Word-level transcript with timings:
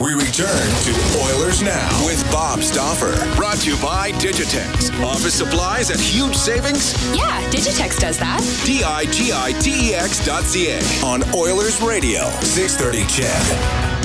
We 0.00 0.14
return 0.14 0.46
to 0.46 1.18
Oilers 1.24 1.60
Now 1.60 2.06
with 2.06 2.24
Bob 2.30 2.60
Stauffer. 2.62 3.16
Brought 3.34 3.56
to 3.58 3.70
you 3.70 3.76
by 3.82 4.12
Digitex. 4.12 4.92
Office 5.04 5.34
supplies 5.34 5.90
at 5.90 5.98
huge 5.98 6.36
savings? 6.36 6.92
Yeah, 7.16 7.42
Digitex 7.50 7.98
does 7.98 8.16
that. 8.18 8.40
D 8.64 8.84
I 8.84 9.06
G 9.06 9.32
I 9.34 9.50
T 9.60 9.90
E 9.90 9.94
X 9.94 10.24
dot 10.24 10.44
C 10.44 10.68
A 10.70 10.78
on 11.04 11.24
Oilers 11.34 11.82
Radio, 11.82 12.30
630 12.42 13.08
CHED. 13.08 13.98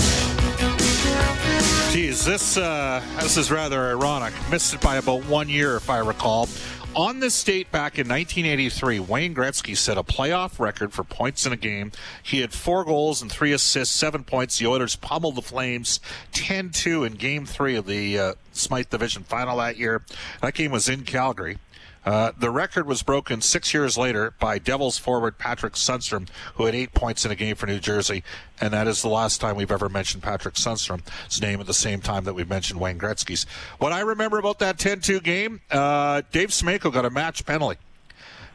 Geez, 1.94 2.26
this 2.26 2.58
uh, 2.58 3.04
this 3.22 3.38
is 3.38 3.52
rather 3.52 3.90
ironic. 3.92 4.34
Missed 4.50 4.74
it 4.74 4.82
by 4.82 4.96
about 4.96 5.24
one 5.26 5.48
year, 5.48 5.76
if 5.76 5.92
I 5.92 6.00
recall. 6.00 6.50
On 6.96 7.20
this 7.20 7.44
date 7.44 7.72
back 7.72 7.98
in 7.98 8.08
1983, 8.08 9.00
Wayne 9.00 9.34
Gretzky 9.34 9.76
set 9.76 9.98
a 9.98 10.04
playoff 10.04 10.60
record 10.60 10.94
for 10.94 11.04
points 11.04 11.44
in 11.44 11.52
a 11.52 11.58
game. 11.58 11.92
He 12.22 12.42
had 12.42 12.54
four 12.54 12.86
goals 12.86 13.20
and 13.20 13.32
three 13.32 13.52
assists, 13.52 13.96
seven 13.96 14.24
points. 14.24 14.60
The 14.60 14.68
Oilers 14.68 14.96
pummeled 14.96 15.36
the 15.36 15.42
Flames 15.42 16.00
10-2 16.34 17.08
in 17.08 17.14
Game 17.14 17.48
Three 17.48 17.76
of 17.76 17.88
the 17.88 18.20
uh, 18.20 18.34
Smythe 18.52 18.90
Division 18.90 19.24
Final 19.24 19.58
that 19.58 19.78
year. 19.78 20.04
That 20.42 20.54
game 20.54 20.70
was 20.72 20.88
in 20.88 21.02
Calgary. 21.02 21.58
Uh, 22.06 22.32
the 22.38 22.50
record 22.50 22.86
was 22.86 23.02
broken 23.04 23.42
six 23.42 23.74
years 23.74 23.98
later 23.98 24.34
by 24.40 24.60
Devils 24.60 24.98
forward 24.98 25.38
Patrick 25.38 25.74
Sundstrom, 25.74 26.28
who 26.56 26.66
had 26.66 26.76
eight 26.76 26.94
points 26.94 27.26
in 27.26 27.32
a 27.32 27.36
game 27.36 27.56
for 27.56 27.66
New 27.66 27.80
Jersey, 27.80 28.24
and 28.60 28.74
that 28.74 28.88
is 28.88 29.02
the 29.02 29.10
last 29.10 29.40
time 29.40 29.56
we've 29.56 29.72
ever 29.72 29.90
mentioned 29.90 30.24
Patrick 30.24 30.56
Sundstrom's 30.56 31.42
name 31.42 31.60
at 31.60 31.68
the 31.68 31.74
same 31.74 32.02
time 32.02 32.26
that 32.26 32.34
we've 32.34 32.50
mentioned 32.50 32.80
Wayne 32.80 33.00
Gretzky's. 33.00 33.46
What 33.80 33.94
I 33.94 34.02
remember 34.02 34.38
about 34.38 34.60
that 34.60 34.78
10-2 34.78 35.24
game, 35.24 35.62
uh, 35.72 36.22
Dave 36.32 36.50
Semenko 36.50 36.92
got 36.92 37.06
a 37.06 37.10
match 37.10 37.46
penalty 37.46 37.80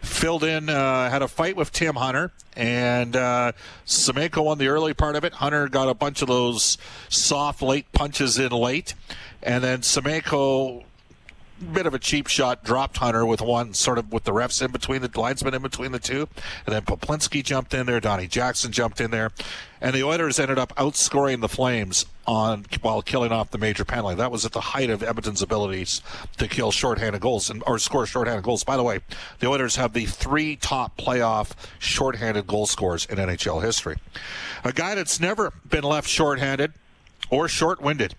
filled 0.03 0.45
in, 0.45 0.69
uh, 0.69 1.11
had 1.11 1.23
a 1.23 1.29
fight 1.29 1.57
with 1.57 1.73
Tim 1.73 1.97
Hunter, 1.97 2.33
and 2.57 3.17
uh, 3.17 3.53
Semenko 3.87 4.45
won 4.45 4.59
the 4.59 4.69
early 4.69 4.95
part 4.95 5.17
of 5.17 5.25
it. 5.25 5.33
Hunter 5.35 5.69
got 5.69 5.89
a 5.89 5.95
bunch 5.95 6.23
of 6.23 6.29
those 6.29 6.79
soft 7.09 7.63
late 7.63 7.91
punches 7.93 8.39
in 8.39 8.51
late, 8.53 8.95
and 9.43 9.63
then 9.63 9.81
Semenko 9.81 10.85
bit 11.59 11.87
of 11.87 11.95
a 11.95 11.99
cheap 11.99 12.27
shot, 12.27 12.65
dropped 12.65 12.99
Hunter 12.99 13.27
with 13.27 13.41
one 13.41 13.75
sort 13.75 13.99
of 13.99 14.13
with 14.13 14.25
the 14.25 14.33
refs 14.33 14.63
in 14.63 14.71
between 14.71 15.03
the 15.03 15.11
linesmen 15.15 15.55
in 15.55 15.63
between 15.63 15.93
the 15.93 15.99
two, 15.99 16.29
and 16.67 16.75
then 16.75 16.83
Peplinski 16.83 17.43
jumped 17.43 17.75
in 17.75 17.87
there, 17.87 18.01
Donnie 18.01 18.27
Jackson 18.27 18.73
jumped 18.73 19.01
in 19.01 19.11
there, 19.11 19.31
and 19.81 19.95
the 19.95 20.03
Oilers 20.03 20.39
ended 20.39 20.59
up 20.59 20.75
outscoring 20.77 21.41
the 21.41 21.49
Flames 21.49 22.07
on 22.27 22.67
while 22.83 23.01
killing 23.03 23.33
off 23.33 23.51
the 23.51 23.59
major 23.59 23.85
penalty. 23.85 24.17
That 24.17 24.31
was 24.31 24.45
at 24.45 24.53
the 24.53 24.61
height 24.61 24.91
of 24.91 25.03
Edmonton's 25.03 25.43
abilities 25.43 26.03
to 26.37 26.47
kill 26.47 26.71
shorthanded 26.71 27.21
goals 27.21 27.51
and 27.51 27.63
or 27.67 27.79
score 27.79 28.07
shorthanded 28.07 28.45
goals. 28.45 28.65
By 28.65 28.77
the 28.77 28.83
way, 28.83 29.01
the 29.39 29.49
Oilers 29.49 29.77
have 29.77 29.93
the 29.93 30.07
three 30.07 30.57
top 30.57 30.97
playoff 30.97 31.53
shorthanded 31.79 32.47
goal 32.47 32.67
scorers 32.67 33.07
in 33.07 33.19
NHL 33.19 33.63
history. 33.63 33.97
A 34.65 34.73
guy 34.73 34.95
that's 34.95 35.21
never 35.21 35.53
been 35.69 35.85
left 35.85 36.09
shorthanded 36.09 36.73
or 37.31 37.49
short-winded 37.49 38.15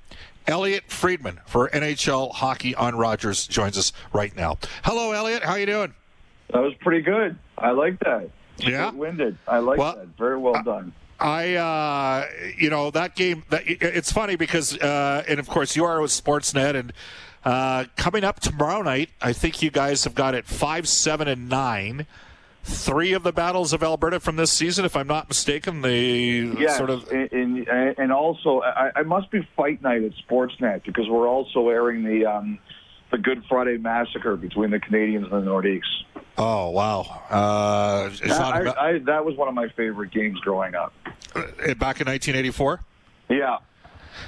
Elliotte 0.49 0.89
Friedman 0.89 1.39
for 1.45 1.69
NHL 1.69 2.31
Hockey 2.31 2.73
on 2.73 2.95
Rogers 2.95 3.45
joins 3.45 3.77
us 3.77 3.93
right 4.11 4.35
now. 4.35 4.57
Hello, 4.83 5.11
Elliotte. 5.11 5.43
How 5.43 5.55
you 5.55 5.67
doing? 5.67 5.93
That 6.51 6.63
was 6.63 6.73
pretty 6.79 7.01
good. 7.01 7.37
I 7.57 7.69
like 7.69 7.99
that. 7.99 8.31
Yeah, 8.57 8.91
winded. 8.91 9.37
I 9.47 9.59
like 9.59 9.77
well, 9.77 9.95
that. 9.95 10.07
Very 10.17 10.37
well 10.39 10.61
done. 10.63 10.91
I, 11.19 11.53
uh, 11.53 12.25
you 12.57 12.71
know, 12.71 12.89
that 12.91 13.15
game. 13.15 13.43
That, 13.49 13.61
it's 13.67 14.11
funny 14.11 14.35
because, 14.37 14.75
uh, 14.79 15.23
and 15.27 15.39
of 15.39 15.47
course, 15.47 15.75
you 15.75 15.85
are 15.85 16.01
with 16.01 16.11
Sportsnet, 16.11 16.75
and 16.75 16.93
uh, 17.45 17.85
coming 17.95 18.23
up 18.23 18.39
tomorrow 18.39 18.81
night, 18.81 19.09
I 19.21 19.33
think 19.33 19.61
you 19.61 19.69
guys 19.69 20.03
have 20.03 20.15
got 20.15 20.33
it 20.33 20.47
five, 20.47 20.87
seven, 20.87 21.27
and 21.27 21.47
nine 21.47 22.07
three 22.69 23.13
of 23.13 23.23
the 23.23 23.33
battles 23.33 23.73
of 23.73 23.83
Alberta 23.83 24.19
from 24.19 24.35
this 24.35 24.51
season, 24.51 24.85
if 24.85 24.95
I'm 24.95 25.07
not 25.07 25.27
mistaken. 25.27 25.81
They 25.81 26.39
yes, 26.57 26.77
sort 26.77 26.89
of 26.89 27.09
and, 27.11 27.67
and 27.67 28.11
also 28.11 28.61
I, 28.61 28.91
I, 28.95 29.03
must 29.03 29.31
be 29.31 29.47
fight 29.55 29.81
night 29.81 30.03
at 30.03 30.11
Sportsnet 30.27 30.85
because 30.85 31.07
we're 31.09 31.27
also 31.27 31.69
airing 31.69 32.03
the 32.03 32.25
um, 32.25 32.59
the 33.11 33.17
Good 33.17 33.43
Friday 33.49 33.77
massacre 33.77 34.35
between 34.35 34.71
the 34.71 34.79
Canadiens 34.79 35.31
and 35.31 35.31
the 35.31 35.49
Nordiques. 35.51 35.81
Oh 36.37 36.69
wow! 36.69 37.01
Uh, 37.29 38.09
I, 38.23 38.59
about... 38.61 38.77
I, 38.77 38.99
that 38.99 39.25
was 39.25 39.35
one 39.35 39.47
of 39.47 39.53
my 39.53 39.67
favorite 39.69 40.11
games 40.11 40.39
growing 40.39 40.75
up. 40.75 40.93
Uh, 41.35 41.41
back 41.75 41.99
in 41.99 42.07
1984. 42.07 42.79
Yeah, 43.29 43.57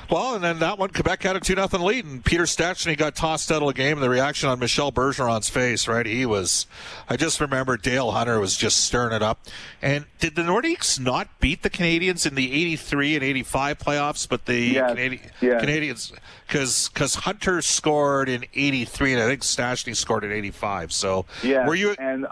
well, 0.10 0.36
and 0.36 0.44
then 0.44 0.60
that 0.60 0.78
one, 0.78 0.90
Quebec 0.90 1.24
had 1.24 1.36
a 1.36 1.40
2 1.40 1.56
0 1.56 1.68
lead, 1.84 2.06
and 2.06 2.24
Peter 2.24 2.44
Stastny 2.44 2.98
got 2.98 3.16
tossed 3.16 3.52
out 3.52 3.62
of 3.62 3.68
the 3.68 3.74
game. 3.74 3.98
And 3.98 4.04
the 4.04 4.10
reaction 4.10 4.50
on 4.50 4.60
Michel 4.60 4.92
Bergeron's 4.92 5.50
face, 5.50 5.88
right? 5.88 6.06
He 6.06 6.26
was, 6.26 6.68
I 7.10 7.18
just 7.18 7.40
remember 7.40 7.78
Dale 7.78 8.12
Hunter 8.12 8.40
was 8.40 8.56
just 8.58 8.86
stirring 8.86 9.14
it 9.14 9.22
up. 9.22 9.40
And 9.82 10.06
did 10.20 10.36
the 10.36 10.42
Nordiques 10.42 11.00
not 11.00 11.40
beat 11.40 11.64
the 11.64 11.70
Canadiens 11.70 12.26
in 12.26 12.36
the 12.36 12.52
83 12.52 13.16
and 13.16 13.24
85 13.24 13.78
playoffs, 13.80 14.28
but 14.28 14.46
the 14.46 14.60
yes. 14.60 14.92
Canadi- 14.92 15.30
yes. 15.42 15.64
Canadiens, 15.64 16.14
because 16.48 17.16
Hunter 17.16 17.62
scored 17.62 18.30
in 18.30 18.46
83, 18.54 19.14
and 19.14 19.22
I 19.22 19.28
think 19.28 19.42
Stastny 19.42 19.96
scored 19.96 20.24
in 20.24 20.32
85. 20.32 20.92
So, 20.92 21.26
yeah. 21.44 21.68
were 21.68 21.76
you. 21.76 21.96
And, 21.98 22.28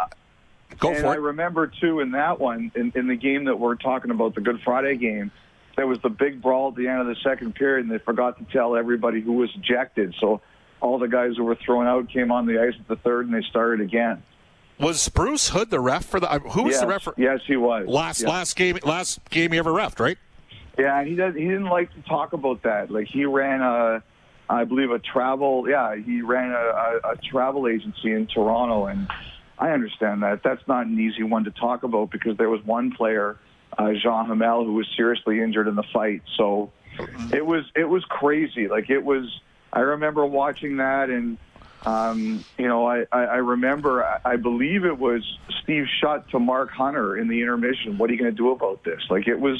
Go 0.80 0.90
and 0.92 1.00
for 1.00 1.08
I 1.08 1.14
it. 1.16 1.22
remember, 1.22 1.68
too, 1.68 2.00
in 2.00 2.12
that 2.12 2.40
one, 2.40 2.72
in, 2.76 2.94
in 2.96 3.08
the 3.08 3.16
game 3.16 3.46
that 3.46 3.60
we're 3.60 3.76
talking 3.76 4.12
about, 4.12 4.36
the 4.36 4.42
Good 4.42 4.62
Friday 4.62 4.96
game, 4.96 5.32
there 5.80 5.88
was 5.88 6.00
the 6.02 6.10
big 6.10 6.42
brawl 6.42 6.68
at 6.68 6.76
the 6.76 6.90
end 6.90 7.00
of 7.00 7.08
the 7.08 7.16
second 7.24 7.56
period, 7.56 7.86
and 7.86 7.92
they 7.92 8.04
forgot 8.04 8.38
to 8.38 8.44
tell 8.52 8.76
everybody 8.76 9.22
who 9.22 9.32
was 9.32 9.50
ejected. 9.56 10.14
So 10.20 10.42
all 10.82 11.00
the 11.00 11.08
guys 11.08 11.38
who 11.38 11.46
were 11.46 11.56
thrown 11.56 11.88
out 11.88 12.10
came 12.10 12.34
on 12.34 12.48
the 12.48 12.62
ice 12.62 12.74
at 12.78 12.86
the 12.90 12.98
third, 12.98 13.28
and 13.28 13.34
they 13.34 13.48
started 13.50 13.80
again. 13.80 14.22
Was 14.78 15.08
Bruce 15.08 15.48
Hood 15.48 15.70
the 15.70 15.80
ref 15.80 16.04
for 16.04 16.20
the? 16.20 16.30
Uh, 16.30 16.40
who 16.40 16.64
was 16.64 16.74
yes, 16.74 16.82
the 16.82 16.88
ref? 16.88 17.04
For, 17.04 17.14
yes, 17.16 17.40
he 17.48 17.56
was. 17.56 17.88
Last 17.88 18.20
yes. 18.20 18.30
last 18.30 18.56
game 18.58 18.78
last 18.84 19.22
game 19.30 19.54
he 19.54 19.58
ever 19.58 19.72
refed, 19.72 20.02
right? 20.02 20.18
Yeah, 20.78 21.00
and 21.00 21.08
he 21.08 21.16
does. 21.16 21.34
He 21.34 21.46
didn't 21.46 21.70
like 21.70 21.94
to 21.94 22.02
talk 22.02 22.34
about 22.34 22.64
that. 22.64 22.92
Like 22.92 23.08
he 23.08 23.24
ran 23.24 23.62
a, 23.62 24.04
I 24.50 24.66
believe 24.66 24.92
a 24.92 25.00
travel. 25.00 25.66
Yeah, 25.70 25.96
he 25.96 26.22
ran 26.22 26.52
a, 26.52 26.56
a, 26.56 27.12
a 27.12 27.18
travel 27.24 27.70
agency 27.70 28.12
in 28.12 28.28
Toronto, 28.28 28.88
and 28.88 29.08
I 29.58 29.70
understand 29.70 30.24
that. 30.24 30.44
That's 30.44 30.66
not 30.68 30.88
an 30.88 31.00
easy 31.00 31.24
one 31.24 31.46
to 31.46 31.52
talk 31.52 31.84
about 31.84 32.12
because 32.12 32.36
there 32.36 32.50
was 32.50 32.62
one 32.66 32.92
player 32.92 33.38
uh, 33.78 33.94
Jean 33.94 34.26
Hamel, 34.26 34.66
who 34.66 34.74
was 34.74 34.88
seriously 34.96 35.40
injured 35.42 35.68
in 35.68 35.76
the 35.76 35.84
fight. 35.94 36.22
So 36.38 36.72
it 37.32 37.46
was 37.46 37.66
it 37.76 37.86
was 37.86 38.04
crazy. 38.06 38.68
Like 38.68 38.90
it 38.90 39.04
was. 39.04 39.42
I 39.72 39.82
remember 39.82 40.26
watching 40.26 40.78
that, 40.78 41.10
and 41.10 41.38
um, 41.86 42.44
you 42.58 42.68
know, 42.68 42.88
I, 42.88 43.06
I, 43.12 43.24
I 43.24 43.36
remember. 43.38 44.04
I 44.26 44.36
believe 44.36 44.84
it 44.84 44.98
was 44.98 45.22
Steve 45.64 45.86
Shutt 46.02 46.30
to 46.32 46.40
Mark 46.40 46.72
Hunter 46.72 47.18
in 47.18 47.28
the 47.28 47.42
intermission. 47.42 47.98
What 47.98 48.10
are 48.10 48.14
you 48.14 48.20
going 48.20 48.32
to 48.32 48.38
do 48.38 48.52
about 48.52 48.84
this? 48.84 49.02
Like 49.10 49.28
it 49.28 49.40
was. 49.40 49.60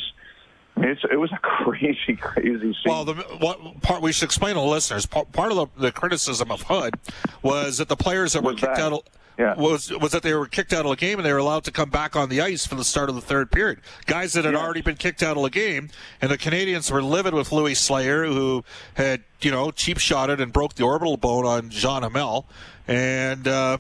It's, 0.82 1.02
it 1.12 1.18
was 1.18 1.30
a 1.34 1.38
crazy, 1.42 2.16
crazy 2.16 2.60
scene. 2.74 2.74
Well, 2.86 3.04
the 3.04 3.14
what 3.14 3.82
part 3.82 4.02
we 4.02 4.14
should 4.14 4.26
explain 4.26 4.56
to 4.56 4.62
the 4.62 4.66
listeners. 4.66 5.06
Part, 5.06 5.32
part 5.34 5.52
of 5.52 5.58
the, 5.76 5.82
the 5.82 5.92
criticism 5.92 6.52
of 6.52 6.62
Hood 6.64 6.96
was 7.42 7.80
that 7.80 7.90
the 7.90 7.98
players 7.98 8.34
that 8.34 8.44
were 8.44 8.52
Was 8.52 8.62
kicked 8.62 8.76
that? 8.76 8.84
out 8.84 8.94
of, 8.94 9.02
Yeah. 9.40 9.56
was 9.56 9.90
was 9.90 10.12
that 10.12 10.22
they 10.22 10.34
were 10.34 10.48
kicked 10.48 10.74
out 10.74 10.86
of 10.86 10.90
the 10.90 10.98
game 10.98 11.18
and 11.18 11.26
they 11.26 11.32
were 11.32 11.40
allowed 11.40 11.64
to 11.64 11.72
come 11.72 11.90
back 11.90 12.16
on 12.18 12.28
the 12.28 12.42
ice 12.42 12.66
for 12.68 12.76
the 12.76 12.84
start 12.84 13.08
of 13.08 13.16
the 13.16 13.22
third 13.22 13.52
period. 13.52 13.80
Guys 14.06 14.34
that 14.34 14.44
had 14.44 14.54
Yes. 14.54 14.62
already 14.62 14.82
been 14.82 14.98
kicked 14.98 15.24
out 15.24 15.38
of 15.38 15.44
the 15.44 15.50
game, 15.50 15.90
and 16.22 16.30
the 16.30 16.38
Canadiens 16.38 16.92
were 16.92 17.02
livid 17.02 17.34
with 17.34 17.52
Louis 17.54 17.74
Sleigher, 17.76 18.26
who 18.26 18.66
had 18.96 19.24
you 19.42 19.50
know 19.50 19.72
cheap 19.72 19.98
shotted 19.98 20.42
and 20.42 20.52
broke 20.52 20.76
the 20.76 20.84
orbital 20.84 21.16
bone 21.18 21.46
on 21.46 21.70
Jean 21.70 22.04
Hamel, 22.04 22.46
and. 22.88 23.48
Uh, 23.48 23.78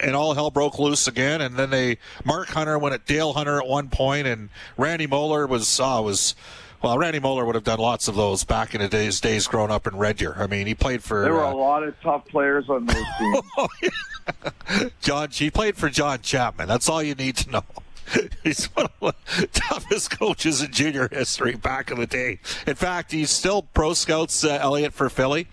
and 0.00 0.14
all 0.14 0.32
hell 0.32 0.50
broke 0.50 0.78
loose 0.78 1.06
again. 1.08 1.40
And 1.42 1.56
then 1.56 1.68
they 1.70 1.98
Mark 2.24 2.48
Hunter 2.48 2.78
went 2.78 2.94
at 2.94 3.04
Dale 3.04 3.32
Hunter 3.34 3.58
at 3.60 3.66
one 3.66 3.88
point, 3.88 4.26
and 4.28 4.48
Randy 4.78 5.06
Moller 5.08 5.46
was 5.46 5.80
uh, 5.80 6.00
was 6.02 6.34
well, 6.82 6.98
Randy 6.98 7.20
Moller 7.20 7.44
would 7.44 7.54
have 7.54 7.64
done 7.64 7.78
lots 7.78 8.08
of 8.08 8.14
those 8.16 8.44
back 8.44 8.74
in 8.74 8.80
the 8.80 8.88
days 8.88 9.20
days 9.20 9.46
growing 9.46 9.70
up 9.70 9.86
in 9.86 9.96
Red 9.96 10.16
Deer. 10.16 10.34
I 10.36 10.46
mean, 10.46 10.66
he 10.66 10.74
played 10.74 11.02
for 11.02 11.22
there 11.22 11.34
were 11.34 11.44
uh, 11.44 11.52
a 11.52 11.54
lot 11.54 11.82
of 11.82 11.94
tough 12.00 12.26
players 12.26 12.68
on 12.68 12.86
those 12.86 13.04
teams. 13.18 14.84
John. 15.00 15.28
He 15.30 15.50
played 15.50 15.76
for 15.76 15.88
John 15.88 16.20
Chapman. 16.20 16.68
That's 16.68 16.88
all 16.88 17.02
you 17.02 17.14
need 17.14 17.36
to 17.38 17.50
know. 17.50 17.64
he's 18.42 18.66
one 18.66 18.88
of 19.00 19.14
the 19.36 19.46
toughest 19.48 20.18
coaches 20.18 20.62
in 20.62 20.72
junior 20.72 21.08
history 21.10 21.54
back 21.54 21.90
in 21.90 21.98
the 21.98 22.06
day. 22.06 22.40
In 22.66 22.74
fact, 22.74 23.12
he's 23.12 23.30
still 23.30 23.62
pro 23.62 23.94
scouts 23.94 24.44
uh, 24.44 24.58
Elliotte 24.60 24.92
for 24.92 25.08
Philly, 25.08 25.48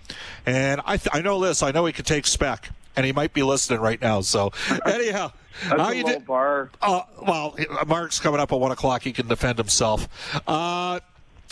and 0.46 0.80
I 0.84 0.96
th- 0.96 1.08
I 1.12 1.20
know 1.20 1.40
this. 1.40 1.62
I 1.62 1.70
know 1.70 1.86
he 1.86 1.92
could 1.92 2.06
take 2.06 2.26
spec, 2.26 2.70
and 2.96 3.06
he 3.06 3.12
might 3.12 3.32
be 3.32 3.42
listening 3.42 3.80
right 3.80 4.00
now. 4.00 4.20
So 4.20 4.52
anyhow. 4.86 5.32
That's 5.68 5.80
how 5.80 5.90
a 5.90 5.94
you 5.94 6.20
bar. 6.20 6.70
Uh, 6.80 7.02
well, 7.20 7.54
Mark's 7.86 8.18
coming 8.18 8.40
up 8.40 8.50
at 8.50 8.58
one 8.58 8.72
o'clock. 8.72 9.02
He 9.02 9.12
can 9.12 9.28
defend 9.28 9.58
himself. 9.58 10.08
Uh, 10.46 11.00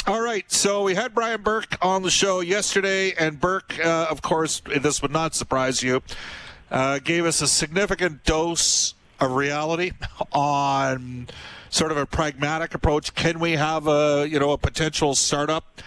all 0.09 0.23
right, 0.23 0.51
so 0.51 0.85
we 0.85 0.95
had 0.95 1.15
Brian 1.15 1.43
Burke 1.43 1.77
on 1.83 2.03
the 2.03 2.11
show 2.11 2.41
yesterday, 2.41 3.13
and 3.13 3.39
Burke, 3.39 3.79
uh, 3.79 4.07
of 4.09 4.23
course, 4.23 4.63
this 4.81 5.03
would 5.03 5.11
not 5.11 5.35
surprise 5.35 5.83
you, 5.83 6.03
uh, 6.71 6.99
gave 7.01 7.27
us 7.27 7.43
a 7.43 7.47
significant 7.47 8.25
dose 8.25 8.95
of 9.21 9.33
reality 9.33 9.91
on 10.33 11.29
sort 11.69 11.93
of 11.93 11.99
a 11.99 12.07
pragmatic 12.07 12.73
approach. 12.73 13.15
Can 13.15 13.39
we 13.39 13.53
have 13.53 13.87
a 13.87 14.27
you 14.27 14.39
know 14.39 14.53
a 14.53 14.59
potential 14.59 15.15
startup? 15.15 15.83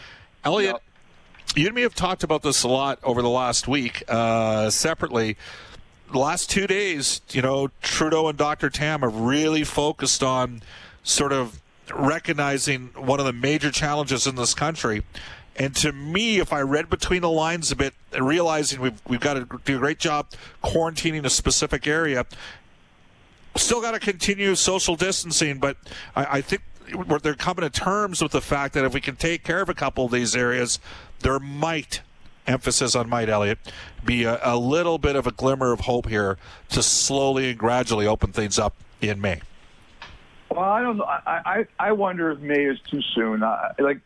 Elliotte, 0.46 0.76
yep. 0.76 1.56
you 1.56 1.66
and 1.66 1.76
me 1.76 1.82
have 1.82 1.96
talked 1.96 2.24
about 2.24 2.44
this 2.44 2.62
a 2.62 2.68
lot 2.68 3.00
over 3.02 3.24
the 3.24 3.30
last 3.30 3.68
week 3.68 4.04
uh, 4.08 4.70
separately. 4.70 5.36
The 6.12 6.20
last 6.20 6.48
two 6.48 6.68
days, 6.68 7.22
you 7.32 7.42
know, 7.42 7.70
Trudeau 7.82 8.28
and 8.28 8.38
Dr. 8.38 8.70
Tam 8.70 9.02
have 9.02 9.16
really 9.16 9.64
focused 9.64 10.22
on 10.22 10.62
sort 11.02 11.34
of 11.34 11.60
recognizing 11.94 12.88
one 12.96 13.20
of 13.20 13.26
the 13.26 13.34
major 13.34 13.72
challenges 13.72 14.28
in 14.28 14.36
this 14.36 14.54
country. 14.54 15.04
And 15.56 15.76
to 15.78 15.92
me, 15.92 16.40
if 16.40 16.54
I 16.54 16.62
read 16.62 16.90
between 16.90 17.22
the 17.22 17.30
lines 17.30 17.72
a 17.72 17.76
bit 17.76 17.94
realizing 18.18 18.82
we've, 18.82 19.02
we've 19.08 19.20
got 19.20 19.34
to 19.34 19.60
do 19.66 19.76
a 19.78 19.80
great 19.80 20.00
job 20.00 20.28
quarantining 20.64 21.26
a 21.26 21.30
specific 21.30 21.88
area, 21.88 22.26
still 23.56 23.82
got 23.82 23.92
to 23.92 24.00
continue 24.00 24.56
social 24.56 24.96
distancing, 24.96 25.60
but 25.60 25.78
I, 26.16 26.38
I 26.38 26.42
think 26.42 26.62
they're 27.22 27.36
coming 27.36 27.64
to 27.64 27.70
terms 27.70 28.22
with 28.22 28.32
the 28.32 28.42
fact 28.42 28.74
that 28.74 28.86
if 28.86 28.94
we 28.94 29.02
can 29.02 29.16
take 29.16 29.44
care 29.44 29.62
of 29.62 29.70
a 29.70 29.74
couple 29.74 30.06
of 30.06 30.12
these 30.12 30.36
areas, 30.36 30.80
there 31.20 31.40
might 31.40 32.02
emphasis 32.48 32.96
on 32.96 33.08
might, 33.10 33.30
Elliotte, 33.30 33.60
be 34.04 34.24
a, 34.24 34.40
a, 34.44 34.58
little 34.58 34.98
bit 34.98 35.16
of 35.16 35.28
a 35.28 35.32
glimmer 35.32 35.72
of 35.72 35.82
hope 35.82 36.08
here 36.08 36.38
to 36.70 36.82
slowly 36.82 37.52
and 37.52 37.60
gradually 37.60 38.08
open 38.08 38.32
things 38.32 38.58
up 38.58 38.74
in 39.00 39.22
May. 39.22 39.42
Well, 40.52 40.60
I 40.60 40.82
don't 40.82 40.98
know. 40.98 41.06
I 41.06 41.22
I, 41.28 41.68
I 41.80 41.92
wonder 41.94 42.32
if 42.32 42.40
May 42.40 42.66
is 42.66 42.78
too 42.90 43.02
soon. 43.16 43.42
Uh, 43.42 43.74
like 43.80 44.02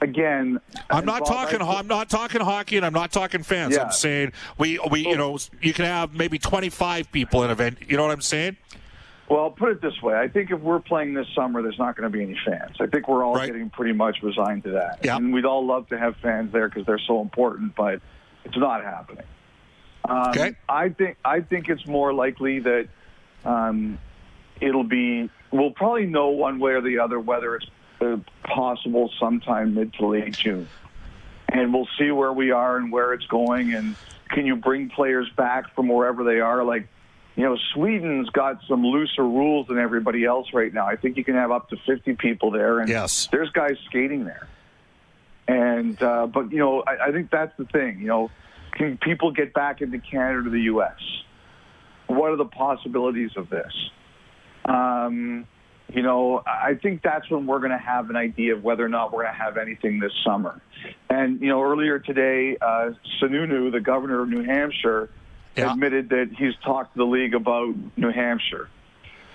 again, 0.00 0.60
I'm 0.90 1.04
not 1.04 1.26
talking. 1.26 1.62
I, 1.62 1.78
am 1.78 1.86
not 1.86 2.10
talking 2.10 2.40
hockey, 2.40 2.76
and 2.76 2.84
I'm 2.84 2.92
not 2.92 3.12
talking 3.12 3.42
fans. 3.42 3.74
Yeah. 3.74 3.84
I'm 3.84 3.92
saying 3.92 4.32
we 4.58 4.78
we 4.90 5.06
you 5.06 5.16
know 5.16 5.38
you 5.62 5.72
can 5.72 5.86
have 5.86 6.14
maybe 6.14 6.38
25 6.38 7.10
people 7.10 7.42
in 7.42 7.46
an 7.46 7.52
event. 7.52 7.78
You 7.86 7.96
know 7.96 8.04
what 8.04 8.12
I'm 8.12 8.20
saying? 8.20 8.56
Well, 9.30 9.50
put 9.50 9.70
it 9.70 9.82
this 9.82 10.00
way: 10.02 10.14
I 10.14 10.28
think 10.28 10.50
if 10.50 10.60
we're 10.60 10.80
playing 10.80 11.14
this 11.14 11.26
summer, 11.34 11.62
there's 11.62 11.78
not 11.78 11.96
going 11.96 12.10
to 12.10 12.16
be 12.16 12.22
any 12.22 12.38
fans. 12.46 12.76
I 12.80 12.86
think 12.86 13.08
we're 13.08 13.24
all 13.24 13.34
right. 13.34 13.46
getting 13.46 13.70
pretty 13.70 13.92
much 13.92 14.18
resigned 14.22 14.64
to 14.64 14.70
that. 14.72 15.00
Yep. 15.02 15.18
And 15.18 15.32
we'd 15.32 15.44
all 15.44 15.66
love 15.66 15.88
to 15.88 15.98
have 15.98 16.16
fans 16.16 16.52
there 16.52 16.68
because 16.68 16.86
they're 16.86 17.00
so 17.06 17.20
important, 17.20 17.74
but 17.74 18.00
it's 18.44 18.56
not 18.56 18.82
happening. 18.82 19.24
Um, 20.08 20.28
okay. 20.28 20.56
I 20.68 20.88
think 20.90 21.16
I 21.24 21.40
think 21.40 21.68
it's 21.68 21.86
more 21.86 22.14
likely 22.14 22.60
that 22.60 22.88
um, 23.44 23.98
it'll 24.60 24.84
be. 24.84 25.30
We'll 25.50 25.70
probably 25.70 26.06
know 26.06 26.28
one 26.28 26.58
way 26.58 26.72
or 26.72 26.80
the 26.80 26.98
other 26.98 27.18
whether 27.18 27.56
it's 27.56 27.66
uh, 28.00 28.16
possible 28.44 29.10
sometime 29.18 29.74
mid 29.74 29.94
to 29.94 30.06
late 30.06 30.36
June, 30.36 30.68
and 31.48 31.72
we'll 31.72 31.88
see 31.98 32.10
where 32.10 32.32
we 32.32 32.50
are 32.50 32.76
and 32.76 32.92
where 32.92 33.12
it's 33.12 33.26
going. 33.26 33.74
And 33.74 33.96
can 34.28 34.46
you 34.46 34.56
bring 34.56 34.90
players 34.90 35.28
back 35.36 35.74
from 35.74 35.88
wherever 35.88 36.24
they 36.24 36.40
are? 36.40 36.64
Like, 36.64 36.86
you 37.36 37.44
know, 37.44 37.56
Sweden's 37.72 38.28
got 38.30 38.60
some 38.68 38.84
looser 38.84 39.22
rules 39.22 39.68
than 39.68 39.78
everybody 39.78 40.24
else 40.24 40.48
right 40.52 40.72
now. 40.72 40.86
I 40.86 40.96
think 40.96 41.16
you 41.16 41.24
can 41.24 41.34
have 41.34 41.50
up 41.50 41.70
to 41.70 41.76
50 41.86 42.14
people 42.14 42.50
there, 42.50 42.80
and 42.80 42.88
yes. 42.88 43.28
there's 43.32 43.50
guys 43.50 43.76
skating 43.86 44.24
there. 44.24 44.48
And 45.46 46.00
uh, 46.02 46.26
but 46.26 46.52
you 46.52 46.58
know, 46.58 46.82
I, 46.86 47.06
I 47.08 47.12
think 47.12 47.30
that's 47.30 47.56
the 47.56 47.64
thing. 47.64 48.00
You 48.00 48.06
know, 48.06 48.30
can 48.72 48.98
people 48.98 49.32
get 49.32 49.54
back 49.54 49.80
into 49.80 49.98
Canada 49.98 50.44
to 50.44 50.50
the 50.50 50.62
U.S.? 50.62 51.00
What 52.06 52.30
are 52.30 52.36
the 52.36 52.44
possibilities 52.44 53.30
of 53.36 53.48
this? 53.48 53.72
Um, 54.68 55.46
you 55.92 56.02
know, 56.02 56.42
I 56.46 56.74
think 56.74 57.02
that's 57.02 57.30
when 57.30 57.46
we're 57.46 57.60
going 57.60 57.70
to 57.70 57.78
have 57.78 58.10
an 58.10 58.16
idea 58.16 58.54
of 58.54 58.62
whether 58.62 58.84
or 58.84 58.90
not 58.90 59.12
we're 59.12 59.22
going 59.22 59.34
to 59.34 59.42
have 59.42 59.56
anything 59.56 60.00
this 60.00 60.12
summer. 60.24 60.60
And, 61.08 61.40
you 61.40 61.48
know, 61.48 61.62
earlier 61.62 61.98
today, 61.98 62.58
uh, 62.60 62.90
Sununu, 63.20 63.72
the 63.72 63.80
governor 63.80 64.20
of 64.20 64.28
New 64.28 64.42
Hampshire, 64.42 65.08
yeah. 65.56 65.72
admitted 65.72 66.10
that 66.10 66.30
he's 66.36 66.54
talked 66.62 66.92
to 66.92 66.98
the 66.98 67.06
league 67.06 67.34
about 67.34 67.74
New 67.96 68.12
Hampshire. 68.12 68.68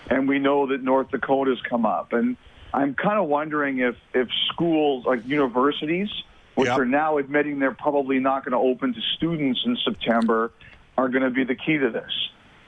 And 0.10 0.28
we 0.28 0.38
know 0.38 0.68
that 0.68 0.84
North 0.84 1.10
Dakota's 1.10 1.62
come 1.68 1.88
up. 1.88 2.14
And 2.14 2.38
I'm 2.72 2.94
kind 2.94 3.18
of 3.18 3.28
wondering 3.28 3.80
if, 3.80 3.96
if 4.14 4.28
schools 4.52 5.06
like 5.06 5.26
universities, 5.26 6.10
which 6.54 6.70
are 6.70 6.86
now 6.86 7.18
admitting 7.18 7.58
they're 7.58 7.72
probably 7.72 8.20
not 8.20 8.46
going 8.46 8.52
to 8.52 8.60
open 8.60 8.94
to 8.94 9.02
students 9.18 9.62
in 9.66 9.76
September, 9.84 10.52
are 11.00 11.10
going 11.10 11.24
to 11.24 11.32
be 11.32 11.44
the 11.46 11.56
key 11.56 11.80
to 11.80 11.90
this. 11.90 12.12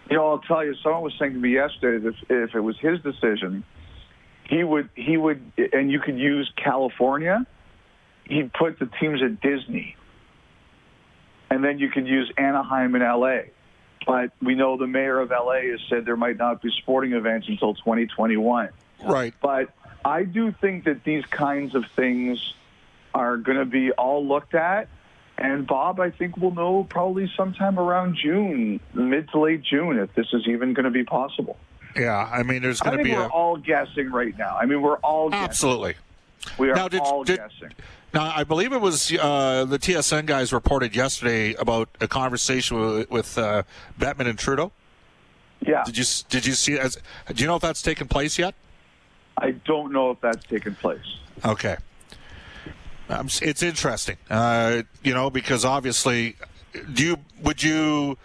You 0.10 0.18
know, 0.18 0.30
I'll 0.30 0.40
tell 0.40 0.64
you, 0.64 0.76
someone 0.84 1.02
was 1.02 1.14
saying 1.20 1.34
to 1.34 1.40
me 1.40 1.54
yesterday 1.54 2.04
that 2.04 2.10
if, 2.10 2.50
if 2.50 2.56
it 2.56 2.60
was 2.60 2.78
his 2.78 3.02
decision, 3.02 3.64
he 4.48 4.64
would 4.64 4.90
he 4.96 5.18
would 5.18 5.52
and 5.74 5.92
you 5.92 6.00
could 6.00 6.20
use 6.20 6.52
California. 6.56 7.46
He'd 8.26 8.54
put 8.54 8.80
the 8.80 8.90
teams 9.00 9.22
at 9.24 9.42
Disney, 9.42 9.96
and 11.50 11.64
then 11.64 11.80
you 11.80 11.90
could 11.90 12.08
use 12.08 12.32
Anaheim 12.38 12.96
and 12.96 13.04
L.A. 13.04 13.52
But 14.06 14.32
we 14.42 14.56
know 14.56 14.78
the 14.78 14.88
mayor 14.88 15.20
of 15.20 15.32
L.A. 15.32 15.70
has 15.70 15.80
said 15.90 16.06
there 16.06 16.16
might 16.16 16.38
not 16.38 16.62
be 16.62 16.70
sporting 16.82 17.14
events 17.14 17.48
until 17.48 17.74
2021. 17.74 18.70
Right. 19.04 19.34
But 19.42 19.74
I 20.04 20.24
do 20.24 20.52
think 20.52 20.86
that 20.86 21.04
these 21.04 21.26
kinds 21.26 21.74
of 21.74 21.86
things 21.96 22.54
are 23.14 23.38
going 23.38 23.58
to 23.58 23.66
be 23.66 23.92
all 23.92 24.26
looked 24.26 24.54
at. 24.54 24.88
And 25.38 25.68
Bob, 25.68 26.00
I 26.00 26.12
think 26.12 26.38
we'll 26.38 26.54
know 26.54 26.86
probably 26.90 27.30
sometime 27.36 27.78
around 27.78 28.18
June, 28.22 28.80
mid 28.94 29.30
to 29.30 29.40
late 29.40 29.64
June, 29.64 30.00
if 30.00 30.14
this 30.16 30.28
is 30.32 30.48
even 30.48 30.74
going 30.74 30.86
to 30.86 30.92
be 30.92 31.04
possible. 31.04 31.58
Yeah, 31.96 32.30
I 32.32 32.44
mean, 32.44 32.62
there's 32.62 32.80
going 32.80 32.98
to 32.98 33.04
be. 33.04 33.12
A 33.12 33.20
we're 33.20 33.26
a... 33.26 33.30
all 33.30 33.58
guessing 33.58 34.12
right 34.12 34.38
now. 34.38 34.58
I 34.58 34.66
mean, 34.66 34.82
we're 34.82 34.98
all 34.98 35.30
guessing. 35.30 35.44
absolutely. 35.44 35.96
We 36.58 36.70
are 36.70 36.76
now, 36.76 36.88
did, 36.88 37.02
all 37.02 37.24
did, 37.24 37.38
guessing. 37.38 37.72
Now, 38.14 38.32
I 38.34 38.44
believe 38.44 38.72
it 38.72 38.80
was 38.80 39.12
uh, 39.12 39.66
the 39.66 39.80
TSN 39.80 40.26
guys 40.26 40.54
reported 40.54 40.96
yesterday 40.96 41.54
about 41.56 41.90
a 42.00 42.08
conversation 42.08 42.80
with, 42.80 43.10
with 43.12 43.38
uh, 43.38 43.64
Bettman 44.00 44.28
and 44.28 44.40
Trudeau. 44.40 44.72
Yeah. 45.66 45.84
Did 45.84 45.98
you 45.98 46.06
did 46.30 46.46
you 46.46 46.54
see? 46.54 46.78
As, 46.78 46.98
do 47.28 47.42
you 47.42 47.48
know 47.48 47.56
if 47.56 47.62
that's 47.62 47.82
taken 47.82 48.08
place 48.08 48.38
yet? 48.38 48.56
I 49.38 49.52
don't 49.52 49.92
know 49.92 50.12
if 50.12 50.22
that's 50.22 50.46
taken 50.46 50.76
place. 50.76 51.18
Okay. 51.44 51.76
Um, 53.10 53.28
it's 53.42 53.62
interesting, 53.62 54.18
uh, 54.30 54.82
you 55.04 55.14
know, 55.14 55.30
because 55.30 55.64
obviously, 55.64 56.36
do 56.94 57.06
you 57.06 57.18
would 57.42 57.62
you 57.62 58.18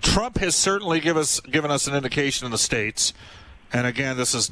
Trump 0.00 0.38
has 0.38 0.56
certainly 0.56 1.00
give 1.00 1.16
us 1.16 1.40
given 1.40 1.70
us 1.70 1.86
an 1.86 1.94
indication 1.94 2.44
in 2.44 2.50
the 2.50 2.58
states, 2.58 3.12
and 3.72 3.86
again, 3.86 4.16
this 4.16 4.34
is 4.34 4.50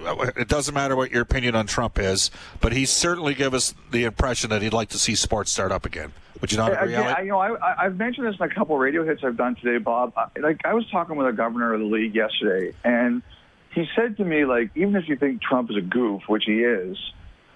it 0.00 0.48
doesn't 0.48 0.74
matter 0.74 0.96
what 0.96 1.10
your 1.10 1.22
opinion 1.22 1.54
on 1.54 1.66
Trump 1.66 1.98
is, 1.98 2.30
but 2.60 2.72
he 2.72 2.84
certainly 2.84 3.34
gave 3.34 3.54
us 3.54 3.74
the 3.90 4.04
impression 4.04 4.50
that 4.50 4.60
he'd 4.60 4.72
like 4.72 4.88
to 4.90 4.98
see 4.98 5.14
sports 5.14 5.52
start 5.52 5.72
up 5.72 5.86
again. 5.86 6.12
Would 6.40 6.52
you 6.52 6.58
not 6.58 6.72
agree? 6.72 6.94
Again, 6.94 7.14
I, 7.16 7.20
you 7.22 7.28
know, 7.28 7.38
I, 7.40 7.84
have 7.84 7.96
mentioned 7.96 8.26
this 8.26 8.36
in 8.38 8.42
a 8.42 8.54
couple 8.54 8.76
radio 8.76 9.04
hits 9.04 9.22
I've 9.24 9.36
done 9.36 9.54
today, 9.54 9.78
Bob. 9.78 10.12
Like 10.38 10.60
I 10.64 10.74
was 10.74 10.88
talking 10.90 11.16
with 11.16 11.26
a 11.26 11.32
governor 11.32 11.72
of 11.72 11.80
the 11.80 11.86
league 11.86 12.14
yesterday, 12.14 12.74
and 12.84 13.22
he 13.70 13.86
said 13.94 14.16
to 14.18 14.24
me, 14.24 14.44
like, 14.44 14.70
even 14.74 14.96
if 14.96 15.08
you 15.08 15.16
think 15.16 15.42
Trump 15.42 15.70
is 15.70 15.76
a 15.76 15.80
goof, 15.80 16.22
which 16.28 16.44
he 16.44 16.62
is, 16.62 16.98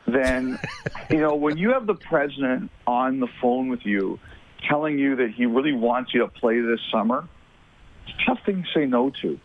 then 0.07 0.59
you 1.11 1.19
know 1.19 1.35
when 1.35 1.57
you 1.57 1.73
have 1.73 1.87
the 1.87 1.95
president 1.95 2.71
on 2.87 3.21
the 3.21 3.29
phone 3.41 3.69
with 3.69 3.85
you 3.85 4.19
telling 4.69 4.99
you 4.99 5.17
that 5.17 5.31
he 5.31 5.47
really 5.47 5.73
wants 5.73 6.13
you 6.13 6.21
to 6.21 6.29
play 6.29 6.61
this 6.61 6.81
summer, 6.93 7.27
it's 8.07 8.17
tough 8.27 8.39
thing 8.45 8.63
to 8.63 8.69
say 8.79 8.87
no 8.87 9.11
to. 9.11 9.39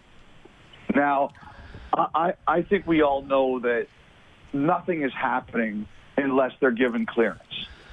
Now, 0.93 1.31
I, 1.93 2.33
I 2.47 2.62
think 2.63 2.85
we 2.85 3.01
all 3.01 3.21
know 3.21 3.59
that 3.59 3.88
nothing 4.53 5.03
is 5.03 5.13
happening 5.13 5.88
unless 6.17 6.51
they're 6.59 6.71
given 6.71 7.05
clearance. 7.05 7.41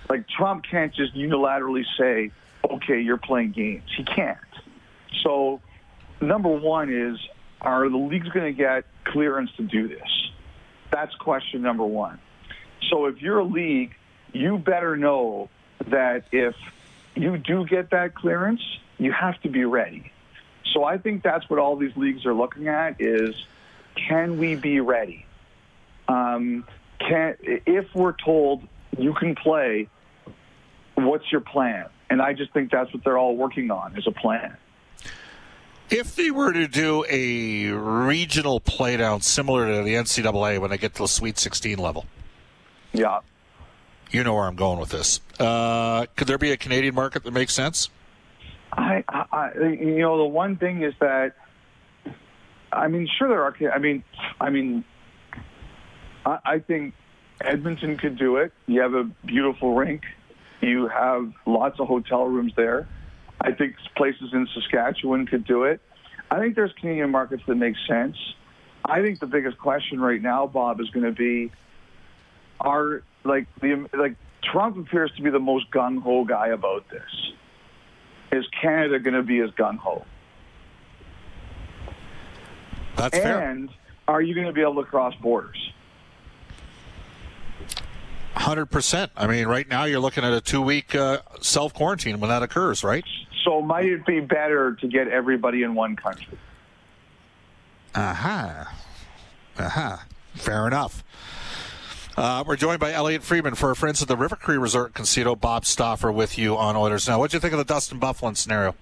Like 0.09 0.29
Trump 0.29 0.65
can't 0.69 0.95
just 0.95 1.15
unilaterally 1.15 1.85
say, 1.99 2.31
okay, 2.71 3.01
you're 3.01 3.17
playing 3.17 3.53
games. 3.53 3.89
He 3.97 4.05
can't. 4.05 4.39
So, 5.23 5.61
number 6.21 6.49
one 6.49 6.93
is, 6.93 7.19
are 7.61 7.89
the 7.89 7.97
leagues 7.97 8.29
going 8.29 8.47
to 8.47 8.57
get 8.57 8.85
clearance 9.05 9.51
to 9.57 9.63
do 9.63 9.89
this? 9.89 10.31
That's 10.91 11.15
question 11.17 11.63
number 11.63 11.85
one. 11.85 12.19
So 12.91 13.07
if 13.07 13.21
you're 13.21 13.39
a 13.39 13.45
league, 13.45 13.95
you 14.33 14.59
better 14.59 14.97
know 14.97 15.49
that 15.89 16.25
if 16.33 16.55
you 17.15 17.39
do 17.39 17.65
get 17.65 17.91
that 17.91 18.15
clearance, 18.15 18.63
you 18.99 19.13
have 19.13 19.41
to 19.43 19.49
be 19.49 19.65
ready. 19.65 20.13
So 20.73 20.85
I 20.85 20.99
think 20.99 21.23
that's 21.23 21.49
what 21.51 21.59
all 21.59 21.77
these 21.77 21.97
leagues 21.97 22.25
are 22.25 22.35
looking 22.35 22.69
at 22.69 23.01
is 23.01 23.35
can 23.95 24.39
we 24.39 24.55
be 24.55 24.81
ready? 24.81 25.27
Um, 26.09 26.65
can 26.99 27.37
if 27.41 27.95
we're 27.95 28.15
told 28.25 28.67
you 28.99 29.13
can 29.15 29.35
play, 29.35 29.89
what's 30.95 31.31
your 31.31 31.41
plan? 31.41 31.87
And 32.11 32.21
I 32.23 32.33
just 32.33 32.53
think 32.53 32.71
that's 32.71 32.93
what 32.93 33.05
they're 33.05 33.19
all 33.19 33.37
working 33.37 33.71
on 33.71 33.97
is 33.97 34.07
a 34.07 34.13
plan. 34.13 34.57
If 35.91 36.17
they 36.17 36.31
were 36.31 36.53
to 36.53 36.69
do 36.69 37.05
a 37.09 37.69
regional 37.69 38.61
playdown 38.61 39.23
similar 39.23 39.67
to 39.67 39.83
the 39.83 39.95
NCAA 39.95 40.59
when 40.59 40.71
they 40.71 40.79
get 40.79 40.95
to 40.95 41.03
the 41.03 41.09
Sweet 41.09 41.39
16 41.39 41.79
level, 41.79 42.07
Yeah. 42.93 43.21
you 44.11 44.23
know 44.25 44.35
where 44.35 44.45
I'm 44.45 44.57
going 44.57 44.79
with 44.79 44.91
this. 44.91 45.21
Uh, 45.41 46.07
could 46.17 46.27
there 46.27 46.39
be 46.39 46.53
a 46.53 46.57
Canadian 46.57 46.95
market 46.95 47.25
that 47.25 47.33
makes 47.33 47.55
sense? 47.55 47.89
I, 48.73 49.05
I, 49.09 49.51
you 49.59 49.99
know, 49.99 50.19
the 50.19 50.25
one 50.25 50.57
thing 50.57 50.83
is 50.83 50.95
that, 51.01 51.35
I 52.73 52.89
mean, 52.89 53.09
sure 53.19 53.29
there 53.29 53.43
are. 53.43 53.55
I 53.75 53.79
mean, 53.79 54.03
I 54.41 54.51
mean, 54.51 54.85
I, 56.25 56.39
I 56.45 56.59
think 56.59 56.95
Edmonton 57.41 57.97
could 57.99 58.17
do 58.17 58.37
it. 58.37 58.53
You 58.67 58.81
have 58.81 58.95
a 58.95 59.05
beautiful 59.27 59.75
rink. 59.75 60.03
You 60.61 60.89
have 60.89 61.33
lots 61.45 61.81
of 61.81 61.89
hotel 61.89 62.25
rooms 62.25 62.53
there. 62.57 62.89
I 63.41 63.53
think 63.53 63.75
places 63.97 64.33
in 64.33 64.47
Saskatchewan 64.55 65.27
could 65.27 65.45
do 65.45 65.65
it. 65.65 65.81
I 66.31 66.39
think 66.39 66.55
there's 66.55 66.73
Canadian 66.75 67.11
markets 67.11 67.43
that 67.47 67.57
make 67.57 67.75
sense. 67.87 68.17
I 68.85 69.03
think 69.03 69.21
the 69.21 69.27
biggest 69.27 69.59
question 69.59 70.01
right 70.01 70.23
now, 70.23 70.47
Bob, 70.47 70.81
is 70.81 70.89
going 70.91 71.05
to 71.05 71.13
be, 71.13 71.51
are 72.61 73.03
like 73.25 73.47
the 73.61 73.89
like 73.93 74.17
Trump 74.43 74.77
appears 74.77 75.13
to 75.17 75.23
be 75.23 75.31
the 75.31 75.39
most 75.39 75.71
gung 75.71 76.03
ho 76.03 76.25
guy 76.25 76.49
about 76.49 76.89
this. 76.91 77.33
Is 78.33 78.47
Canada 78.61 78.99
going 78.99 79.15
to 79.15 79.23
be 79.23 79.41
as 79.41 79.51
gung 79.51 79.77
ho? 79.79 80.05
That's 82.97 83.17
fair. 83.17 83.51
And 83.51 83.69
are 84.09 84.23
you 84.23 84.35
going 84.35 84.47
to 84.47 84.53
be 84.53 84.63
able 84.63 84.77
to 84.77 84.85
cross 84.85 85.15
borders? 85.17 85.73
Hundred 88.35 88.67
percent. 88.67 89.13
I 89.17 89.27
mean, 89.27 89.47
right 89.47 89.69
now 89.69 89.85
you're 89.85 90.01
looking 90.01 90.25
at 90.25 90.33
a 90.33 90.41
two-week 90.41 90.95
uh, 90.95 91.19
self 91.41 91.75
quarantine 91.75 92.19
when 92.19 92.31
that 92.31 92.43
occurs, 92.43 92.83
right? 92.83 93.05
So 93.45 93.61
might 93.61 93.85
it 93.85 94.07
be 94.07 94.21
better 94.21 94.75
to 94.77 94.89
get 94.89 95.09
everybody 95.09 95.63
in 95.63 95.75
one 95.75 95.97
country? 95.97 96.39
Aha. 97.95 98.75
Aha. 99.59 100.07
Fair 100.35 100.67
enough. 100.67 101.05
Uh, 102.15 102.45
we're 102.47 102.57
joined 102.57 102.79
by 102.79 102.93
Elliotte 102.93 103.23
Friedman 103.23 103.55
for 103.55 103.75
friends 103.75 104.03
at 104.03 104.09
the 104.09 104.17
River 104.17 104.37
Cree 104.37 104.59
Resort 104.59 104.93
Casino. 104.93 105.35
Bob 105.35 105.65
Stauffer 105.65 106.13
with 106.13 106.37
you 106.37 106.57
on 106.59 106.77
Oilers 106.77 107.09
Now. 107.09 107.19
What 107.19 107.31
do 107.31 107.37
you 107.37 107.41
think 107.41 107.55
of 107.55 107.59
the 107.59 107.65
Dustin 107.65 107.99
Byfuglien 107.99 108.37
scenario? 108.37 108.75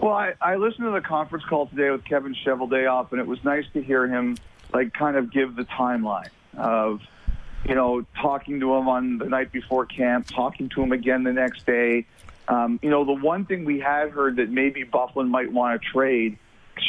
Well, 0.00 0.14
I, 0.14 0.32
I 0.40 0.56
listened 0.56 0.86
to 0.86 0.92
the 0.92 1.02
conference 1.02 1.44
call 1.44 1.66
today 1.66 1.90
with 1.90 2.04
Kevin 2.04 2.34
Cheveldayoff, 2.34 3.12
and 3.12 3.20
it 3.20 3.26
was 3.26 3.44
nice 3.44 3.66
to 3.74 3.82
hear 3.82 4.06
him 4.06 4.38
like 4.72 4.94
kind 4.94 5.16
of 5.16 5.30
give 5.30 5.54
the 5.54 5.64
timeline 5.64 6.30
of, 6.56 7.02
you 7.66 7.74
know, 7.74 8.06
talking 8.22 8.60
to 8.60 8.74
him 8.74 8.88
on 8.88 9.18
the 9.18 9.26
night 9.26 9.52
before 9.52 9.84
camp, 9.84 10.28
talking 10.28 10.70
to 10.70 10.82
him 10.82 10.92
again 10.92 11.24
the 11.24 11.32
next 11.32 11.66
day. 11.66 12.06
Um, 12.46 12.80
you 12.82 12.88
know, 12.88 13.04
the 13.04 13.12
one 13.12 13.44
thing 13.44 13.66
we 13.66 13.80
had 13.80 14.10
heard 14.10 14.36
that 14.36 14.48
maybe 14.48 14.84
Byfuglien 14.84 15.28
might 15.28 15.52
want 15.52 15.82
to 15.82 15.86
trade, 15.86 16.38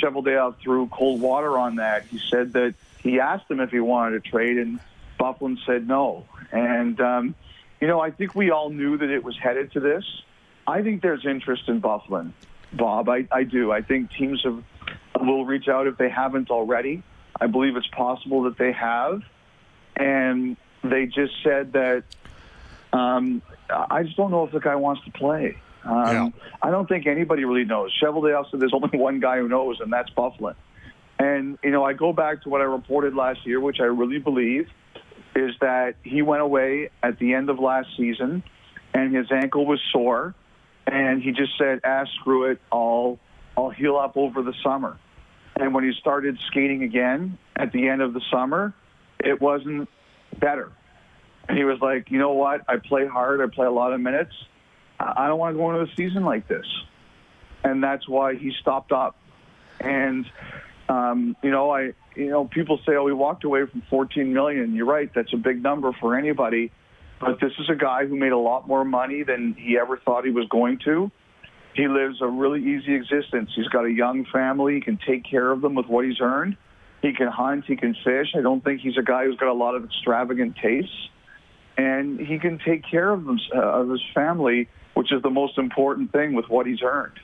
Cheveldayoff 0.01 0.61
threw 0.61 0.87
cold 0.87 1.19
water 1.19 1.57
on 1.57 1.75
that. 1.75 2.05
He 2.05 2.19
said 2.19 2.53
that 2.53 2.75
he 2.99 3.19
asked 3.19 3.51
him 3.51 3.59
if 3.59 3.71
he 3.71 3.81
wanted 3.81 4.23
to 4.23 4.29
trade, 4.29 4.57
and 4.57 4.79
Byfuglien 5.19 5.57
said 5.65 5.87
no. 5.87 6.25
And, 6.51 6.99
um, 7.01 7.35
you 7.79 7.87
know, 7.87 7.99
I 7.99 8.11
think 8.11 8.35
we 8.35 8.51
all 8.51 8.69
knew 8.69 8.97
that 8.97 9.09
it 9.09 9.23
was 9.23 9.37
headed 9.37 9.71
to 9.73 9.79
this. 9.79 10.03
I 10.65 10.81
think 10.81 11.01
there's 11.01 11.25
interest 11.25 11.67
in 11.67 11.81
Byfuglien, 11.81 12.31
Bob. 12.73 13.09
I, 13.09 13.27
I 13.31 13.43
do. 13.43 13.71
I 13.71 13.81
think 13.81 14.11
teams 14.11 14.43
have, 14.43 14.63
will 15.19 15.45
reach 15.45 15.67
out 15.67 15.87
if 15.87 15.97
they 15.97 16.09
haven't 16.09 16.49
already. 16.49 17.03
I 17.39 17.47
believe 17.47 17.75
it's 17.75 17.87
possible 17.87 18.43
that 18.43 18.57
they 18.57 18.71
have. 18.71 19.21
And 19.95 20.57
they 20.83 21.07
just 21.07 21.33
said 21.43 21.73
that 21.73 22.03
um, 22.93 23.41
I 23.69 24.03
just 24.03 24.17
don't 24.17 24.31
know 24.31 24.45
if 24.45 24.51
the 24.51 24.59
guy 24.59 24.75
wants 24.75 25.03
to 25.05 25.11
play. 25.11 25.57
Um, 25.83 26.07
Yeah. 26.07 26.29
I 26.61 26.71
don't 26.71 26.87
think 26.87 27.07
anybody 27.07 27.45
really 27.45 27.65
knows. 27.65 27.91
Cheveldayoff 28.01 28.51
said 28.51 28.59
there's 28.59 28.73
only 28.73 28.89
one 28.97 29.19
guy 29.19 29.37
who 29.37 29.47
knows, 29.47 29.79
and 29.79 29.91
that's 29.91 30.09
Byfuglien. 30.11 30.55
And, 31.17 31.57
you 31.63 31.71
know, 31.71 31.83
I 31.83 31.93
go 31.93 32.13
back 32.13 32.43
to 32.43 32.49
what 32.49 32.61
I 32.61 32.63
reported 32.63 33.13
last 33.13 33.45
year, 33.45 33.59
which 33.59 33.81
I 33.81 33.85
really 33.85 34.19
believe 34.19 34.69
is 35.35 35.55
that 35.61 35.95
he 36.03 36.21
went 36.21 36.41
away 36.41 36.89
at 37.03 37.19
the 37.19 37.33
end 37.33 37.49
of 37.49 37.59
last 37.59 37.89
season 37.97 38.43
and 38.93 39.15
his 39.15 39.31
ankle 39.31 39.65
was 39.65 39.79
sore 39.91 40.35
and 40.87 41.21
he 41.21 41.31
just 41.31 41.57
said, 41.57 41.81
ah, 41.83 42.05
screw 42.19 42.51
it, 42.51 42.59
I'll, 42.71 43.19
I'll 43.55 43.69
heal 43.69 43.97
up 43.97 44.17
over 44.17 44.41
the 44.41 44.53
summer. 44.63 44.97
And 45.55 45.73
when 45.73 45.83
he 45.83 45.93
started 45.99 46.39
skating 46.47 46.83
again 46.83 47.37
at 47.55 47.71
the 47.71 47.87
end 47.89 48.01
of 48.01 48.13
the 48.13 48.21
summer, 48.31 48.73
it 49.19 49.41
wasn't 49.41 49.89
better. 50.39 50.71
And 51.47 51.57
he 51.57 51.63
was 51.63 51.79
like, 51.81 52.09
you 52.11 52.19
know 52.19 52.33
what? 52.33 52.61
I 52.67 52.77
play 52.77 53.05
hard. 53.05 53.41
I 53.41 53.53
play 53.53 53.65
a 53.65 53.71
lot 53.71 53.91
of 53.93 53.99
minutes. 53.99 54.33
I 54.99 55.27
don't 55.27 55.39
want 55.39 55.55
to 55.55 55.57
go 55.57 55.71
into 55.71 55.91
a 55.91 55.95
season 55.95 56.23
like 56.23 56.47
this. 56.47 56.65
And 57.63 57.83
that's 57.83 58.07
why 58.07 58.35
he 58.35 58.53
stopped 58.61 58.91
up. 58.91 59.15
And, 59.79 60.25
um, 60.89 61.35
you 61.43 61.51
know, 61.51 61.69
I, 61.69 61.93
you 62.15 62.29
know, 62.29 62.45
people 62.45 62.79
say, 62.85 62.95
oh, 62.95 63.03
we 63.03 63.13
walked 63.13 63.43
away 63.43 63.61
from 63.71 63.83
14 63.89 64.33
million. 64.33 64.73
You're 64.73 64.87
right. 64.87 65.09
That's 65.13 65.31
a 65.33 65.37
big 65.37 65.61
number 65.61 65.91
for 66.01 66.17
anybody. 66.17 66.71
But 67.21 67.39
this 67.39 67.51
is 67.59 67.69
a 67.69 67.75
guy 67.75 68.05
who 68.07 68.15
made 68.15 68.31
a 68.31 68.37
lot 68.37 68.67
more 68.67 68.83
money 68.83 69.23
than 69.23 69.55
he 69.57 69.77
ever 69.77 69.97
thought 69.97 70.25
he 70.25 70.31
was 70.31 70.47
going 70.49 70.79
to. 70.85 71.11
He 71.75 71.87
lives 71.87 72.21
a 72.21 72.27
really 72.27 72.61
easy 72.61 72.95
existence. 72.95 73.51
He's 73.55 73.67
got 73.67 73.85
a 73.85 73.91
young 73.91 74.25
family. 74.33 74.75
He 74.75 74.81
can 74.81 74.97
take 75.05 75.29
care 75.29 75.51
of 75.51 75.61
them 75.61 75.75
with 75.75 75.85
what 75.85 76.05
he's 76.05 76.19
earned. 76.21 76.57
He 77.01 77.13
can 77.13 77.27
hunt. 77.27 77.65
He 77.67 77.75
can 77.75 77.95
fish. 78.03 78.33
I 78.35 78.41
don't 78.41 78.63
think 78.63 78.81
he's 78.81 78.97
a 78.97 79.03
guy 79.03 79.25
who's 79.25 79.37
got 79.37 79.49
a 79.49 79.53
lot 79.53 79.75
of 79.75 79.85
extravagant 79.85 80.55
tastes. 80.61 81.09
And 81.77 82.19
he 82.19 82.39
can 82.39 82.59
take 82.65 82.83
care 82.89 83.11
of, 83.11 83.23
them, 83.25 83.39
uh, 83.55 83.59
of 83.59 83.89
his 83.89 84.01
family, 84.13 84.67
which 84.95 85.13
is 85.13 85.21
the 85.21 85.29
most 85.29 85.57
important 85.57 86.11
thing 86.11 86.33
with 86.33 86.49
what 86.49 86.65
he's 86.65 86.81
earned. 86.81 87.19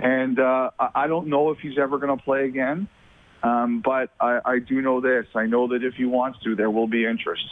And 0.00 0.38
uh, 0.40 0.70
I 0.94 1.06
don't 1.06 1.28
know 1.28 1.50
if 1.50 1.58
he's 1.58 1.78
ever 1.78 1.98
going 1.98 2.16
to 2.16 2.22
play 2.22 2.46
again. 2.46 2.88
Um, 3.42 3.80
but 3.80 4.10
I, 4.20 4.40
I 4.44 4.58
do 4.58 4.82
know 4.82 5.00
this. 5.00 5.26
I 5.34 5.46
know 5.46 5.68
that 5.68 5.82
if 5.82 5.94
he 5.94 6.04
wants 6.04 6.38
to, 6.44 6.54
there 6.54 6.70
will 6.70 6.86
be 6.86 7.06
interest. 7.06 7.44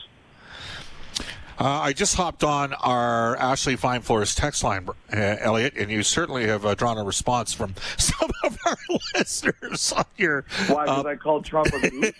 Uh, 1.59 1.65
I 1.65 1.93
just 1.93 2.15
hopped 2.15 2.45
on 2.45 2.73
our 2.75 3.37
Ashley 3.37 3.75
Fine 3.75 4.03
text 4.03 4.63
line, 4.63 4.89
uh, 5.13 5.37
Elliotte, 5.41 5.77
and 5.77 5.91
you 5.91 6.05
certainly 6.05 6.47
have 6.47 6.65
uh, 6.65 6.75
drawn 6.77 6.99
a 6.99 7.05
response 7.05 7.53
from 7.53 7.75
some 7.99 8.31
of 8.45 8.57
our 8.65 8.77
listeners 9.15 9.93
on 9.93 10.05
your. 10.17 10.45
Why? 10.69 10.85
Because 10.85 11.07
I 11.07 11.17
called 11.17 11.45
Trump 11.45 11.69
a 11.75 11.91
goof? 11.91 12.15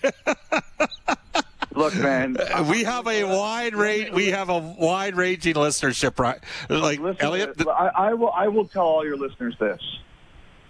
Look, 1.75 1.95
man. 1.95 2.37
we 2.69 2.83
have 2.83 3.07
a 3.07 3.23
wide 3.23 3.77
range. 3.77 4.11
We 4.11 4.29
have 4.29 4.49
a 4.49 4.59
wide 4.59 5.15
ranging 5.15 5.55
listenership, 5.55 6.19
right? 6.19 6.41
Like 6.69 6.99
Listen, 6.99 7.25
Elliotte, 7.25 7.69
I, 7.69 7.91
I 7.95 8.15
will. 8.15 8.33
I 8.33 8.49
will 8.49 8.67
tell 8.67 8.87
all 8.87 9.05
your 9.05 9.17
listeners 9.17 9.55
this. 9.61 9.81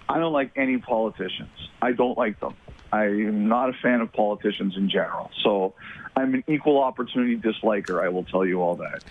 I 0.08 0.18
don't 0.18 0.32
like 0.32 0.52
any 0.56 0.78
politicians. 0.78 1.50
I 1.82 1.92
don't 1.92 2.16
like 2.16 2.40
them. 2.40 2.54
I'm 2.92 3.48
not 3.48 3.68
a 3.68 3.74
fan 3.74 4.00
of 4.00 4.12
politicians 4.12 4.76
in 4.76 4.88
general. 4.88 5.30
So 5.42 5.74
I'm 6.16 6.34
an 6.34 6.44
equal 6.48 6.82
opportunity 6.82 7.36
disliker. 7.36 8.02
I 8.02 8.08
will 8.08 8.24
tell 8.24 8.46
you 8.46 8.62
all 8.62 8.76
that. 8.76 9.04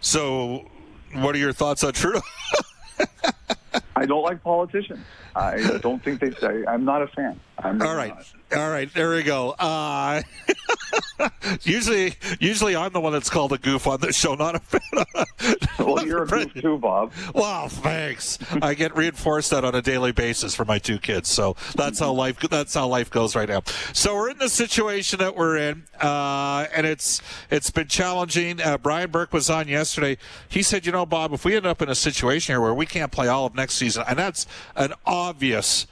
so 0.00 0.68
what 1.12 1.34
are 1.34 1.38
your 1.38 1.52
thoughts 1.52 1.84
on 1.84 1.92
Trudeau? 1.92 2.22
I 3.96 4.06
don't 4.06 4.22
like 4.22 4.42
politicians. 4.42 5.00
I 5.36 5.78
don't 5.80 6.02
think 6.02 6.20
they 6.20 6.32
say. 6.32 6.64
I'm 6.66 6.84
not 6.84 7.02
a 7.02 7.06
fan. 7.08 7.38
I'm 7.58 7.80
All 7.80 7.94
right, 7.94 8.14
all 8.54 8.70
right, 8.70 8.92
there 8.92 9.10
we 9.10 9.22
go. 9.22 9.50
Uh, 9.50 10.22
usually, 11.62 12.14
usually 12.40 12.76
I'm 12.76 12.92
the 12.92 13.00
one 13.00 13.12
that's 13.12 13.30
called 13.30 13.52
a 13.52 13.58
goof 13.58 13.86
on 13.86 14.00
this 14.00 14.16
show, 14.16 14.34
not 14.34 14.56
a 14.56 14.60
fan. 14.60 15.26
Well, 15.78 16.06
you're 16.06 16.22
a 16.22 16.26
goof 16.26 16.54
too, 16.54 16.78
Bob. 16.78 17.12
Well, 17.34 17.68
thanks. 17.68 18.38
I 18.62 18.74
get 18.74 18.96
reinforced 18.96 19.50
that 19.50 19.64
on 19.64 19.74
a 19.74 19.82
daily 19.82 20.12
basis 20.12 20.54
for 20.54 20.64
my 20.64 20.78
two 20.78 20.98
kids, 20.98 21.28
so 21.28 21.56
that's 21.74 21.98
how 21.98 22.12
life 22.12 22.38
that's 22.40 22.72
how 22.72 22.86
life 22.86 23.10
goes 23.10 23.36
right 23.36 23.48
now. 23.48 23.62
So 23.92 24.14
we're 24.14 24.30
in 24.30 24.38
the 24.38 24.48
situation 24.48 25.18
that 25.18 25.36
we're 25.36 25.56
in, 25.56 25.84
uh, 26.00 26.66
and 26.74 26.86
it's 26.86 27.20
it's 27.50 27.70
been 27.70 27.88
challenging. 27.88 28.60
Uh, 28.60 28.78
Brian 28.78 29.10
Burke 29.10 29.32
was 29.32 29.50
on 29.50 29.68
yesterday. 29.68 30.16
He 30.48 30.62
said, 30.62 30.86
"You 30.86 30.92
know, 30.92 31.04
Bob, 31.04 31.32
if 31.32 31.44
we 31.44 31.54
end 31.54 31.66
up 31.66 31.82
in 31.82 31.88
a 31.88 31.94
situation 31.94 32.54
here 32.54 32.60
where 32.60 32.74
we 32.74 32.86
can't 32.86 33.12
play 33.12 33.28
all 33.28 33.44
of 33.44 33.54
next 33.54 33.74
season, 33.74 34.04
and 34.08 34.18
that's 34.18 34.46
an 34.76 34.94
obvious." 35.04 35.86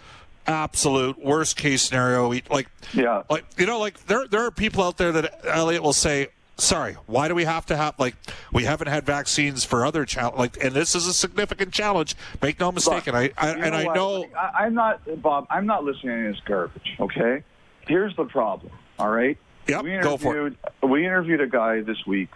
Absolute 0.46 1.18
worst 1.24 1.56
case 1.56 1.82
scenario. 1.82 2.28
We- 2.28 2.42
Like, 2.50 2.68
Yeah. 2.92 3.22
like 3.30 3.44
you 3.56 3.66
know, 3.66 3.78
like 3.78 4.06
there 4.06 4.26
there 4.26 4.44
are 4.44 4.50
people 4.50 4.82
out 4.84 4.96
there 4.98 5.12
that 5.12 5.40
Elliotte 5.46 5.82
will 5.82 5.92
say, 5.92 6.28
sorry, 6.56 6.94
why 7.06 7.28
do 7.28 7.34
we 7.34 7.44
have 7.44 7.64
to 7.66 7.76
have 7.76 7.94
like 7.98 8.16
we 8.52 8.64
haven't 8.64 8.88
had 8.88 9.04
vaccines 9.04 9.64
for 9.64 9.86
other 9.86 10.04
challenge 10.04 10.36
like 10.38 10.62
and 10.62 10.74
this 10.74 10.94
is 10.94 11.06
a 11.06 11.12
significant 11.14 11.72
challenge. 11.72 12.14
Make 12.42 12.58
no 12.60 12.72
mistake, 12.72 13.06
and 13.06 13.16
I, 13.16 13.30
I 13.38 13.50
and 13.50 13.74
I 13.74 13.84
what? 13.84 13.94
know 13.96 14.26
I, 14.36 14.64
I'm 14.64 14.74
not, 14.74 15.00
Bob. 15.22 15.46
I'm 15.50 15.66
not 15.66 15.84
listening 15.84 16.24
to 16.24 16.32
this 16.32 16.40
garbage. 16.44 16.96
Okay. 17.00 17.42
Here's 17.86 18.14
the 18.16 18.24
problem. 18.24 18.72
All 18.98 19.10
right. 19.10 19.38
Yep, 19.68 19.82
we 19.84 19.96
go 19.98 20.16
for 20.16 20.28
it. 20.28 20.38
interviewed, 20.38 20.56
We 20.82 21.04
interviewed 21.06 21.40
a 21.40 21.46
guy 21.46 21.82
this 21.82 22.04
week, 22.06 22.30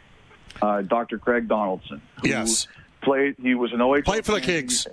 uh, 0.63 0.83
Dr. 0.83 1.19
Craig 1.19 1.49
Donaldson. 1.49 2.01
Who 2.23 2.29
Yes. 2.29 2.69
Played. 3.03 3.35
He 3.43 3.55
was 3.55 3.73
an 3.73 3.81
OHL. 3.81 4.05
Played 4.05 4.25
for 4.27 4.33
the. 4.33 4.41
Kings. 4.41 4.87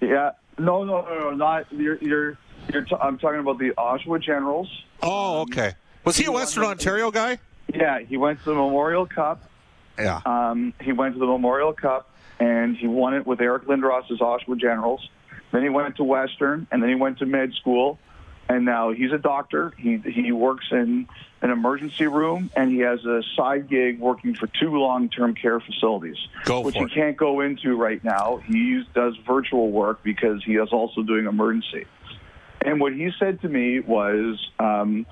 Yeah. 0.00 0.32
No, 0.58 0.84
no, 0.84 1.02
no, 1.02 1.18
no. 1.20 1.30
Not 1.32 1.70
you're. 1.72 1.96
You're. 1.98 2.38
You're 2.72 2.82
t- 2.82 2.96
I'm 3.00 3.18
talking 3.18 3.40
about 3.40 3.58
the 3.58 3.70
Oshawa 3.70 4.20
Generals. 4.22 4.68
Oh, 5.02 5.42
okay. 5.42 5.74
Was 6.04 6.16
he 6.16 6.24
a 6.24 6.26
he 6.26 6.30
won 6.30 6.40
Western 6.42 6.62
the- 6.64 6.68
Ontario 6.70 7.10
guy? 7.10 7.38
Yeah. 7.72 8.00
He 8.00 8.16
went 8.16 8.38
to 8.40 8.44
the 8.46 8.54
Memorial 8.54 9.06
Cup. 9.06 9.48
Yeah. 9.98 10.20
Um, 10.26 10.72
he 10.80 10.92
went 10.92 11.14
to 11.14 11.18
the 11.20 11.26
Memorial 11.26 11.72
Cup 11.72 12.10
and 12.38 12.76
he 12.76 12.86
won 12.86 13.14
it 13.14 13.26
with 13.26 13.40
Eric 13.40 13.64
Lindros's 13.64 14.20
Oshawa 14.20 14.58
Generals. 14.60 15.08
Then 15.52 15.62
he 15.62 15.68
went 15.70 15.96
to 15.96 16.04
Western, 16.04 16.66
and 16.70 16.82
then 16.82 16.90
he 16.90 16.96
went 16.96 17.18
to 17.20 17.24
med 17.26 17.52
school, 17.54 17.98
and 18.48 18.64
now 18.66 18.90
he's 18.92 19.12
a 19.12 19.16
doctor. 19.18 19.72
He 19.78 19.96
he 19.98 20.32
works 20.32 20.66
in 20.70 21.08
an 21.40 21.50
emergency 21.50 22.06
room, 22.08 22.50
and 22.56 22.70
he 22.70 22.78
has 22.80 23.02
a 23.06 23.22
side 23.36 23.68
gig 23.68 23.98
working 24.00 24.34
for 24.34 24.48
two 24.48 24.76
long-term 24.76 25.34
care 25.34 25.60
facilities, 25.60 26.16
Go 26.44 26.60
which 26.62 26.74
he 26.74 26.82
it. 26.82 26.92
can't 26.92 27.16
go 27.16 27.40
into 27.40 27.74
right 27.76 28.02
now. 28.04 28.38
He 28.44 28.84
does 28.94 29.16
virtual 29.26 29.70
work 29.70 30.02
because 30.02 30.42
he 30.44 30.56
is 30.56 30.70
also 30.72 31.02
doing 31.02 31.26
emergency. 31.26 31.86
And 32.66 32.80
what 32.80 32.92
he 32.92 33.10
said 33.20 33.40
to 33.42 33.48
me 33.48 33.78
was, 33.78 34.44
um, 34.58 35.06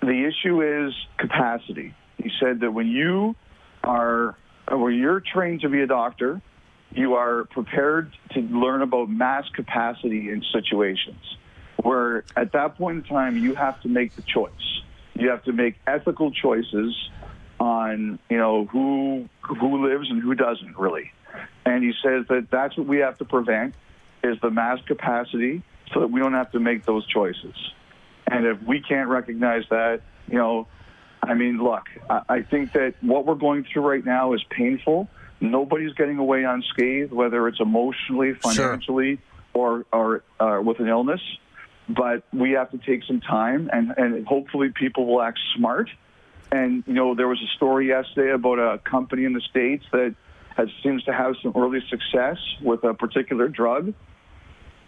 the 0.00 0.24
issue 0.26 0.86
is 0.86 0.94
capacity. 1.18 1.94
He 2.16 2.30
said 2.40 2.60
that 2.60 2.72
when 2.72 2.88
you 2.88 3.36
are, 3.84 4.36
when 4.70 4.94
you're 4.94 5.20
trained 5.20 5.60
to 5.60 5.68
be 5.68 5.82
a 5.82 5.86
doctor, 5.86 6.40
you 6.90 7.14
are 7.14 7.44
prepared 7.44 8.10
to 8.32 8.40
learn 8.40 8.80
about 8.80 9.10
mass 9.10 9.44
capacity 9.54 10.30
in 10.30 10.42
situations 10.50 11.20
where 11.82 12.24
at 12.36 12.52
that 12.52 12.76
point 12.76 12.98
in 12.98 13.04
time 13.04 13.36
you 13.36 13.54
have 13.54 13.80
to 13.82 13.88
make 13.88 14.16
the 14.16 14.22
choice. 14.22 14.50
You 15.14 15.28
have 15.28 15.44
to 15.44 15.52
make 15.52 15.76
ethical 15.86 16.32
choices 16.32 16.96
on, 17.60 18.18
you 18.30 18.38
know, 18.38 18.64
who 18.64 19.28
who 19.42 19.86
lives 19.86 20.10
and 20.10 20.22
who 20.22 20.34
doesn't 20.34 20.78
really. 20.78 21.12
And 21.66 21.84
he 21.84 21.92
says 22.02 22.24
that 22.28 22.48
that's 22.50 22.76
what 22.78 22.86
we 22.86 22.98
have 22.98 23.18
to 23.18 23.24
prevent 23.24 23.74
is 24.24 24.38
the 24.40 24.50
mass 24.50 24.78
capacity 24.86 25.62
so 25.92 26.00
that 26.00 26.08
we 26.08 26.20
don't 26.20 26.34
have 26.34 26.52
to 26.52 26.60
make 26.60 26.84
those 26.84 27.06
choices. 27.06 27.54
And 28.30 28.46
if 28.46 28.62
we 28.62 28.80
can't 28.80 29.08
recognize 29.08 29.64
that, 29.70 30.02
you 30.26 30.36
know, 30.36 30.66
I 31.22 31.34
mean, 31.34 31.62
look, 31.62 31.84
I, 32.08 32.22
I 32.28 32.42
think 32.42 32.72
that 32.72 32.94
what 33.00 33.26
we're 33.26 33.34
going 33.34 33.64
through 33.64 33.88
right 33.88 34.04
now 34.04 34.34
is 34.34 34.44
painful. 34.50 35.08
Nobody's 35.40 35.92
getting 35.94 36.18
away 36.18 36.44
unscathed, 36.44 37.12
whether 37.12 37.46
it's 37.48 37.60
emotionally, 37.60 38.34
financially, 38.34 39.20
or 39.54 39.86
or 39.92 40.22
uh, 40.40 40.60
with 40.62 40.80
an 40.80 40.88
illness. 40.88 41.20
But 41.88 42.22
we 42.32 42.52
have 42.52 42.70
to 42.72 42.78
take 42.78 43.04
some 43.04 43.20
time, 43.20 43.70
and 43.72 43.94
and 43.96 44.26
hopefully 44.26 44.70
people 44.74 45.06
will 45.06 45.22
act 45.22 45.38
smart. 45.56 45.88
And 46.50 46.82
you 46.86 46.94
know, 46.94 47.14
there 47.14 47.28
was 47.28 47.40
a 47.40 47.56
story 47.56 47.88
yesterday 47.88 48.32
about 48.32 48.58
a 48.58 48.78
company 48.78 49.24
in 49.24 49.32
the 49.32 49.40
states 49.40 49.84
that 49.92 50.14
has 50.56 50.68
seems 50.82 51.04
to 51.04 51.12
have 51.12 51.34
some 51.42 51.52
early 51.56 51.80
success 51.88 52.36
with 52.60 52.82
a 52.84 52.94
particular 52.94 53.48
drug. 53.48 53.94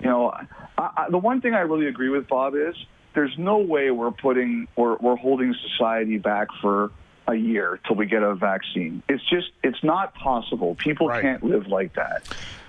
You 0.00 0.06
know, 0.06 0.30
I, 0.30 0.46
I, 0.78 1.06
the 1.10 1.18
one 1.18 1.40
thing 1.40 1.54
I 1.54 1.60
really 1.60 1.86
agree 1.86 2.08
with 2.08 2.28
Bob 2.28 2.54
is 2.54 2.74
there's 3.14 3.36
no 3.36 3.58
way 3.58 3.90
we're 3.90 4.10
putting 4.12 4.66
we're, 4.76 4.96
we're 4.96 5.16
holding 5.16 5.54
society 5.70 6.18
back 6.18 6.48
for 6.60 6.90
a 7.26 7.34
year 7.34 7.78
till 7.86 7.96
we 7.96 8.06
get 8.06 8.22
a 8.22 8.34
vaccine. 8.34 9.02
It's 9.08 9.22
just 9.28 9.48
it's 9.62 9.82
not 9.84 10.14
possible. 10.14 10.74
People 10.74 11.08
Right. 11.08 11.22
can't 11.22 11.44
live 11.44 11.66
like 11.66 11.94
that. 11.94 12.22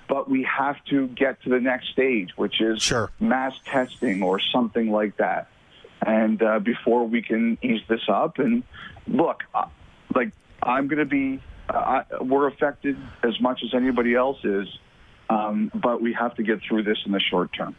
But 0.08 0.30
we 0.30 0.44
have 0.44 0.76
to 0.90 1.08
get 1.08 1.42
to 1.44 1.50
the 1.50 1.60
next 1.62 1.90
stage, 1.94 2.32
which 2.36 2.60
is 2.60 2.82
Sure. 2.82 3.10
mass 3.20 3.54
testing 3.66 4.22
or 4.22 4.40
something 4.42 4.92
like 4.92 5.16
that. 5.18 5.48
And 6.06 6.42
uh, 6.44 6.60
before 6.60 7.08
we 7.08 7.22
can 7.22 7.58
ease 7.62 7.82
this 7.88 8.02
up, 8.10 8.38
and 8.40 8.64
look, 9.08 9.44
uh, 9.56 9.68
like 10.14 10.32
I'm 10.62 10.88
going 10.90 11.00
to 11.00 11.06
be, 11.06 11.42
uh, 11.70 12.02
I, 12.12 12.24
we're 12.24 12.48
affected 12.48 12.98
as 13.24 13.40
much 13.40 13.62
as 13.64 13.74
anybody 13.74 14.14
else 14.16 14.44
is, 14.44 14.68
um, 15.32 15.72
but 15.74 16.02
we 16.02 16.14
have 16.14 16.36
to 16.36 16.44
get 16.44 16.60
through 16.62 16.84
this 16.84 16.98
in 17.06 17.12
the 17.12 17.20
short 17.20 17.54
term. 17.54 17.76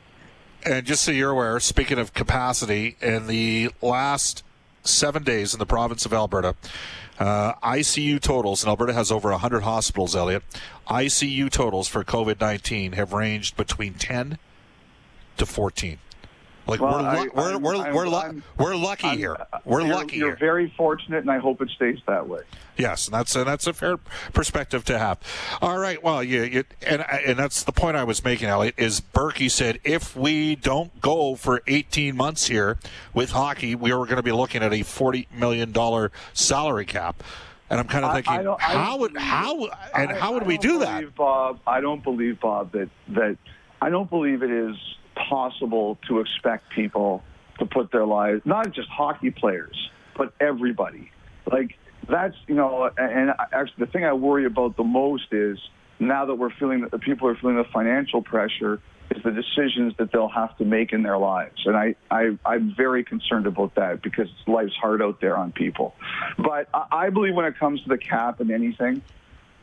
And 0.64 0.86
just 0.86 1.02
so 1.02 1.10
you're 1.10 1.30
aware, 1.30 1.60
speaking 1.60 1.98
of 1.98 2.14
capacity, 2.14 2.96
in 3.02 3.26
the 3.26 3.70
last 3.82 4.42
seven 4.84 5.22
days 5.22 5.52
in 5.52 5.58
the 5.58 5.66
province 5.66 6.06
of 6.06 6.12
Alberta, 6.12 6.54
uh, 7.18 7.54
ICU 7.54 8.20
totals, 8.20 8.62
and 8.62 8.70
Alberta 8.70 8.94
has 8.94 9.12
over 9.12 9.30
100 9.30 9.60
hospitals, 9.60 10.16
Elliotte. 10.16 10.44
ICU 10.88 11.50
totals 11.50 11.88
for 11.88 12.04
COVID 12.04 12.40
19 12.40 12.92
have 12.92 13.12
ranged 13.12 13.56
between 13.56 13.94
10 13.94 14.38
to 15.36 15.46
14. 15.46 15.98
Like, 16.66 16.80
Well, 16.80 16.92
we're, 16.92 17.00
lu- 17.00 17.06
I- 17.06 17.28
we're, 17.34 17.58
we're, 17.58 17.76
I'm- 17.76 17.94
we're, 17.94 18.06
I'm- 18.06 18.42
we're 18.58 18.76
lucky 18.76 19.06
I'm- 19.08 19.18
here. 19.18 19.36
Uh, 19.52 19.58
we're 19.64 19.80
you're, 19.82 19.94
lucky 19.94 20.16
You're 20.16 20.28
here. 20.30 20.36
very 20.36 20.72
fortunate, 20.76 21.18
and 21.20 21.30
I 21.30 21.38
hope 21.38 21.60
it 21.60 21.70
stays 21.70 21.98
that 22.06 22.28
way. 22.28 22.40
Yes, 22.78 23.06
and 23.06 23.14
that's 23.14 23.34
and 23.36 23.46
that's 23.46 23.66
a 23.66 23.72
fair 23.74 23.96
perspective 24.32 24.84
to 24.86 24.98
have. 24.98 25.18
All 25.60 25.76
right, 25.78 26.02
well, 26.02 26.22
you, 26.24 26.42
you 26.44 26.64
and 26.86 27.02
and 27.02 27.38
that's 27.38 27.64
the 27.64 27.72
point 27.72 27.96
I 27.96 28.04
was 28.04 28.24
making, 28.24 28.48
Elliotte. 28.48 28.74
Is 28.78 29.00
Burkie 29.00 29.50
said 29.50 29.78
if 29.84 30.16
we 30.16 30.56
don't 30.56 30.98
go 31.00 31.34
for 31.34 31.62
18 31.66 32.16
months 32.16 32.46
here 32.46 32.78
with 33.12 33.32
hockey, 33.32 33.74
we 33.74 33.92
are 33.92 34.04
going 34.04 34.16
to 34.16 34.22
be 34.22 34.32
looking 34.32 34.62
at 34.62 34.72
a 34.72 34.82
40 34.82 35.28
million 35.34 35.70
dollar 35.72 36.12
salary 36.32 36.86
cap. 36.86 37.22
And 37.68 37.78
I'm 37.80 37.88
kind 37.88 38.04
of 38.04 38.12
thinking, 38.14 38.32
I 38.48 38.52
I 38.54 38.58
how 38.58 38.96
would 38.98 39.16
how 39.16 39.66
and 39.94 40.10
I- 40.12 40.18
how 40.18 40.32
would 40.34 40.46
we 40.46 40.56
do 40.58 40.78
that? 40.80 41.14
Bob, 41.14 41.60
I 41.66 41.80
don't 41.82 42.02
believe, 42.02 42.40
Bob, 42.40 42.72
that 42.72 42.88
that 43.08 43.36
I 43.82 43.90
don't 43.90 44.08
believe 44.08 44.42
it 44.42 44.50
is 44.50 44.76
possible 45.14 45.98
to 46.08 46.20
expect 46.20 46.70
people 46.74 47.22
to 47.58 47.66
put 47.66 47.92
their 47.92 48.06
lives, 48.06 48.42
not 48.44 48.72
just 48.72 48.88
hockey 48.88 49.30
players, 49.30 49.76
but 50.16 50.32
everybody. 50.40 51.10
Like 51.50 51.76
that's 52.08 52.34
you 52.46 52.54
know, 52.54 52.90
and 52.96 53.30
actually 53.52 53.86
the 53.86 53.90
thing 53.90 54.04
I 54.04 54.12
worry 54.12 54.44
about 54.44 54.76
the 54.76 54.84
most 54.84 55.32
is 55.32 55.58
now 55.98 56.26
that 56.26 56.34
we're 56.34 56.54
feeling 56.58 56.80
that 56.82 56.90
the 56.90 56.98
people 56.98 57.28
are 57.28 57.36
feeling 57.36 57.56
the 57.56 57.64
financial 57.72 58.22
pressure 58.22 58.80
is 59.10 59.22
the 59.22 59.30
decisions 59.30 59.94
that 59.98 60.10
they'll 60.12 60.28
have 60.28 60.56
to 60.58 60.64
make 60.64 60.92
in 60.92 61.02
their 61.02 61.18
lives. 61.18 61.62
And 61.66 61.76
I, 61.76 61.94
I, 62.10 62.36
I'm 62.44 62.74
very 62.76 63.04
concerned 63.04 63.46
about 63.46 63.74
that 63.74 64.02
because 64.02 64.28
life's 64.46 64.74
hard 64.74 65.02
out 65.02 65.20
there 65.20 65.36
on 65.36 65.52
people. 65.52 65.94
But 66.38 66.68
I, 66.72 66.86
I 66.90 67.10
believe 67.10 67.34
when 67.34 67.44
it 67.44 67.58
comes 67.58 67.82
to 67.82 67.88
the 67.88 67.98
cap 67.98 68.40
and 68.40 68.50
anything, 68.50 69.02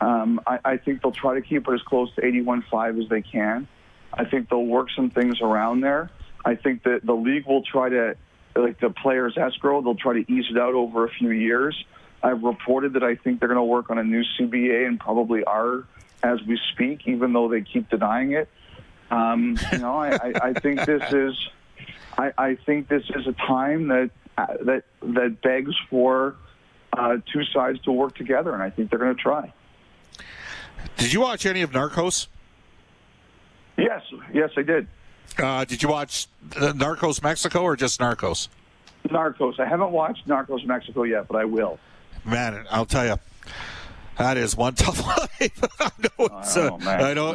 um, 0.00 0.40
I, 0.46 0.58
I 0.64 0.76
think 0.76 1.02
they'll 1.02 1.12
try 1.12 1.34
to 1.34 1.42
keep 1.42 1.68
it 1.68 1.74
as 1.74 1.82
close 1.82 2.14
to 2.14 2.22
81.5 2.22 3.02
as 3.02 3.08
they 3.08 3.22
can. 3.22 3.68
I 4.12 4.24
think 4.24 4.48
they'll 4.48 4.64
work 4.64 4.88
some 4.94 5.10
things 5.10 5.40
around 5.40 5.80
there. 5.80 6.10
I 6.44 6.54
think 6.54 6.82
that 6.84 7.04
the 7.04 7.14
league 7.14 7.46
will 7.46 7.62
try 7.62 7.88
to, 7.88 8.16
like 8.56 8.80
the 8.80 8.90
players' 8.90 9.36
escrow, 9.36 9.82
they'll 9.82 9.94
try 9.94 10.14
to 10.14 10.32
ease 10.32 10.46
it 10.50 10.58
out 10.58 10.74
over 10.74 11.04
a 11.04 11.10
few 11.10 11.30
years. 11.30 11.84
I've 12.22 12.42
reported 12.42 12.94
that 12.94 13.02
I 13.02 13.16
think 13.16 13.40
they're 13.40 13.48
going 13.48 13.56
to 13.56 13.64
work 13.64 13.90
on 13.90 13.98
a 13.98 14.04
new 14.04 14.22
CBA 14.38 14.86
and 14.86 14.98
probably 14.98 15.44
are 15.44 15.84
as 16.22 16.42
we 16.42 16.58
speak, 16.72 17.06
even 17.06 17.32
though 17.32 17.48
they 17.48 17.62
keep 17.62 17.88
denying 17.88 18.32
it. 18.32 18.48
Um, 19.10 19.58
you 19.72 19.78
know, 19.78 19.96
I, 19.96 20.10
I, 20.10 20.32
I 20.42 20.52
think 20.52 20.84
this 20.84 21.12
is, 21.12 21.48
I, 22.18 22.32
I 22.36 22.54
think 22.54 22.88
this 22.88 23.04
is 23.16 23.26
a 23.26 23.32
time 23.32 23.88
that 23.88 24.10
uh, 24.38 24.46
that 24.64 24.84
that 25.02 25.42
begs 25.42 25.74
for 25.88 26.36
uh, 26.92 27.16
two 27.32 27.44
sides 27.44 27.80
to 27.82 27.92
work 27.92 28.14
together, 28.14 28.52
and 28.54 28.62
I 28.62 28.70
think 28.70 28.90
they're 28.90 28.98
going 28.98 29.16
to 29.16 29.20
try. 29.20 29.52
Did 30.96 31.12
you 31.12 31.20
watch 31.20 31.46
any 31.46 31.62
of 31.62 31.72
Narcos? 31.72 32.28
Yes, 33.80 34.02
yes, 34.32 34.50
I 34.56 34.62
did. 34.62 34.86
Uh, 35.38 35.64
did 35.64 35.82
you 35.82 35.88
watch 35.88 36.26
Narcos 36.50 37.22
Mexico 37.22 37.62
or 37.62 37.76
just 37.76 37.98
Narcos? 38.00 38.48
Narcos. 39.08 39.58
I 39.58 39.66
haven't 39.66 39.92
watched 39.92 40.28
Narcos 40.28 40.64
Mexico 40.66 41.04
yet, 41.04 41.26
but 41.28 41.36
I 41.36 41.44
will. 41.44 41.78
Man, 42.24 42.66
I'll 42.70 42.84
tell 42.84 43.06
you, 43.06 43.16
that 44.18 44.36
is 44.36 44.56
one 44.56 44.74
tough 44.74 45.00
life. 45.40 45.64
I 45.80 45.90
know. 46.02 46.38
It's, 46.40 46.56
uh, 46.56 46.70
Oh, 46.72 46.88
I 46.88 47.14
know. 47.14 47.32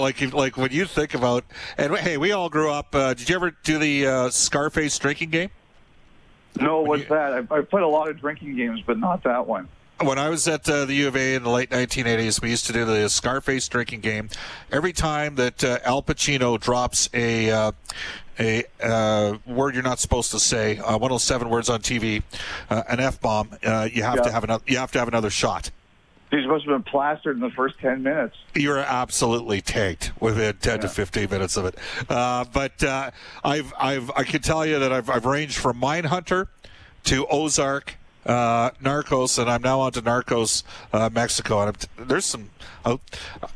Like, 0.00 0.32
like 0.32 0.56
when 0.56 0.72
you 0.72 0.86
think 0.86 1.14
about, 1.14 1.44
and 1.78 1.96
hey, 1.98 2.16
we 2.16 2.32
all 2.32 2.48
grew 2.48 2.70
up. 2.70 2.94
Uh, 2.94 3.14
did 3.14 3.28
you 3.28 3.36
ever 3.36 3.52
do 3.62 3.78
the 3.78 4.06
uh, 4.06 4.30
Scarface 4.30 4.98
drinking 4.98 5.30
game? 5.30 5.50
No, 6.58 6.80
what's 6.80 7.06
that? 7.08 7.32
I've, 7.34 7.52
I've 7.52 7.70
played 7.70 7.84
a 7.84 7.88
lot 7.88 8.08
of 8.08 8.18
drinking 8.18 8.56
games, 8.56 8.80
but 8.84 8.98
not 8.98 9.22
that 9.24 9.46
one. 9.46 9.68
When 10.00 10.18
I 10.18 10.28
was 10.28 10.46
at 10.46 10.68
uh, 10.68 10.84
the 10.84 10.94
U 10.94 11.08
of 11.08 11.16
A 11.16 11.36
in 11.36 11.42
the 11.42 11.48
late 11.48 11.70
1980s, 11.70 12.42
we 12.42 12.50
used 12.50 12.66
to 12.66 12.72
do 12.74 12.84
the 12.84 13.08
Scarface 13.08 13.66
drinking 13.66 14.00
game. 14.00 14.28
Every 14.70 14.92
time 14.92 15.36
that 15.36 15.64
uh, 15.64 15.78
Al 15.84 16.02
Pacino 16.02 16.60
drops 16.60 17.08
a 17.14 17.50
uh, 17.50 17.72
a 18.38 18.64
uh, 18.82 19.38
word 19.46 19.72
you're 19.72 19.82
not 19.82 19.98
supposed 19.98 20.30
to 20.32 20.38
say, 20.38 20.76
uh, 20.78 20.98
one 20.98 21.10
of 21.10 21.14
those 21.14 21.24
seven 21.24 21.48
words 21.48 21.70
on 21.70 21.80
TV, 21.80 22.22
uh, 22.68 22.82
an 22.90 23.00
f 23.00 23.18
bomb, 23.22 23.56
uh, 23.64 23.88
you 23.90 24.02
have 24.02 24.22
to 24.22 24.30
have 24.30 24.44
another. 24.44 24.62
You 24.66 24.76
have 24.76 24.92
to 24.92 24.98
have 24.98 25.08
another 25.08 25.30
shot. 25.30 25.70
He's 26.30 26.42
supposed 26.42 26.66
to 26.66 26.72
have 26.72 26.84
been 26.84 26.90
plastered 26.90 27.36
in 27.36 27.40
the 27.40 27.50
first 27.50 27.78
ten 27.78 28.02
minutes. 28.02 28.36
You're 28.54 28.78
absolutely 28.78 29.62
tanked 29.62 30.12
within 30.20 30.56
10 30.56 30.80
to 30.80 30.88
15 30.88 31.30
minutes 31.30 31.56
of 31.56 31.64
it. 31.66 31.78
Uh, 32.08 32.44
but 32.52 32.82
uh, 32.82 33.12
I've, 33.44 33.72
I've, 33.78 34.10
I 34.10 34.24
can 34.24 34.42
tell 34.42 34.66
you 34.66 34.80
that 34.80 34.92
I've, 34.92 35.08
I've 35.08 35.24
ranged 35.24 35.56
from 35.56 35.80
Mindhunter 35.80 36.48
to 37.04 37.26
Ozark, 37.28 37.96
uh, 38.26 38.70
Narcos, 38.82 39.38
and 39.38 39.48
I'm 39.50 39.62
now 39.62 39.80
on 39.80 39.92
to 39.92 40.02
Narcos 40.02 40.62
uh, 40.92 41.08
Mexico. 41.12 41.60
And 41.62 41.76
I'm, 41.98 42.06
there's 42.08 42.24
some. 42.24 42.50
Uh, 42.84 42.96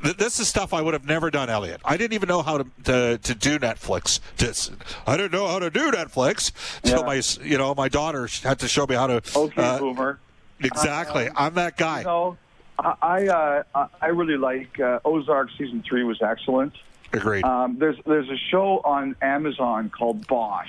th- 0.02 0.16
this 0.16 0.40
is 0.40 0.48
stuff 0.48 0.72
I 0.72 0.80
would 0.82 0.94
have 0.94 1.04
never 1.04 1.30
done, 1.30 1.48
Elliotte. 1.50 1.80
I 1.84 1.96
didn't 1.96 2.14
even 2.14 2.28
know 2.28 2.42
how 2.42 2.58
to 2.58 2.66
to, 2.84 3.18
to 3.18 3.34
do 3.34 3.58
Netflix. 3.58 4.20
Just, 4.36 4.72
I 5.06 5.16
didn't 5.16 5.32
know 5.32 5.46
how 5.48 5.58
to 5.58 5.70
do 5.70 5.90
Netflix 5.92 6.52
till 6.82 7.00
Yeah. 7.00 7.06
my 7.06 7.22
you 7.48 7.58
know 7.58 7.74
my 7.74 7.88
daughter 7.88 8.28
had 8.42 8.58
to 8.60 8.68
show 8.68 8.86
me 8.86 8.94
how 8.94 9.06
to. 9.08 9.22
Okay, 9.36 9.62
uh, 9.62 9.78
Boomer. 9.78 10.18
exactly. 10.60 11.28
Uh, 11.28 11.32
I'm 11.36 11.54
that 11.54 11.76
guy. 11.76 12.00
You 12.00 12.04
know, 12.06 12.36
I 12.78 13.62
I, 13.74 13.78
uh, 14.02 14.08
really 14.12 14.36
like 14.36 14.78
uh, 14.80 15.00
Ozark 15.04 15.50
season 15.58 15.82
three 15.88 16.02
was 16.04 16.20
excellent. 16.22 16.72
Agreed. 17.12 17.44
Um, 17.44 17.76
there's 17.78 17.96
there's 18.06 18.28
a 18.28 18.36
show 18.50 18.80
on 18.84 19.16
Amazon 19.20 19.90
called 19.90 20.26
Bosch. 20.28 20.68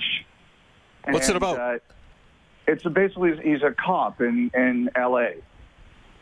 What's 1.08 1.28
it 1.28 1.34
And, 1.34 1.42
about? 1.42 1.80
It's 2.66 2.84
a, 2.84 2.90
basically 2.90 3.36
he's 3.42 3.62
a 3.62 3.72
cop 3.72 4.20
in 4.20 4.50
in 4.54 4.90
L.A. 4.94 5.36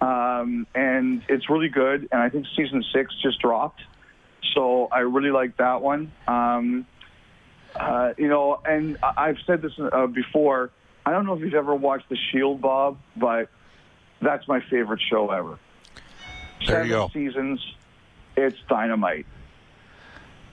Um, 0.01 0.67
and 0.75 1.23
it's 1.29 1.51
really 1.51 1.69
good. 1.69 2.09
And 2.11 2.23
I 2.23 2.29
think 2.29 2.47
season 2.57 2.83
six 2.93 3.15
just 3.23 3.41
dropped. 3.41 3.83
So 4.55 4.89
I 4.91 5.01
really 5.01 5.31
like 5.31 5.57
that 5.59 5.83
one. 5.83 6.13
Um, 6.27 6.87
uh, 7.77 8.15
you 8.17 8.29
know, 8.29 8.61
and 8.65 8.99
I've 9.03 9.39
said 9.47 9.63
this 9.63 9.73
uh, 9.79 10.07
before. 10.07 10.71
I 11.05 11.13
don't 11.13 11.27
know 11.27 11.35
if 11.35 11.41
you've 11.41 11.55
ever 11.55 11.75
watched 11.75 12.09
The 12.09 12.17
Shield, 12.31 12.61
Bob, 12.61 12.99
but 13.17 13.49
that's 14.21 14.47
my 14.49 14.61
favorite 14.71 15.01
show 15.09 15.31
ever. 15.31 15.59
There 16.67 16.85
you 16.85 16.91
go. 16.91 17.11
seasons. 17.13 17.61
It's 18.37 18.59
dynamite. 18.69 19.27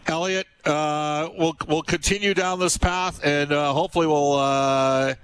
Elliotte, 0.08 0.47
uh, 0.65 1.30
we'll 1.38 1.56
we'll 1.67 1.82
continue 1.82 2.34
down 2.34 2.60
this 2.60 2.78
path, 2.78 3.19
and 3.23 3.52
uh, 3.52 3.73
hopefully 3.73 4.08
we'll 4.08 4.34
uh, 4.34 5.15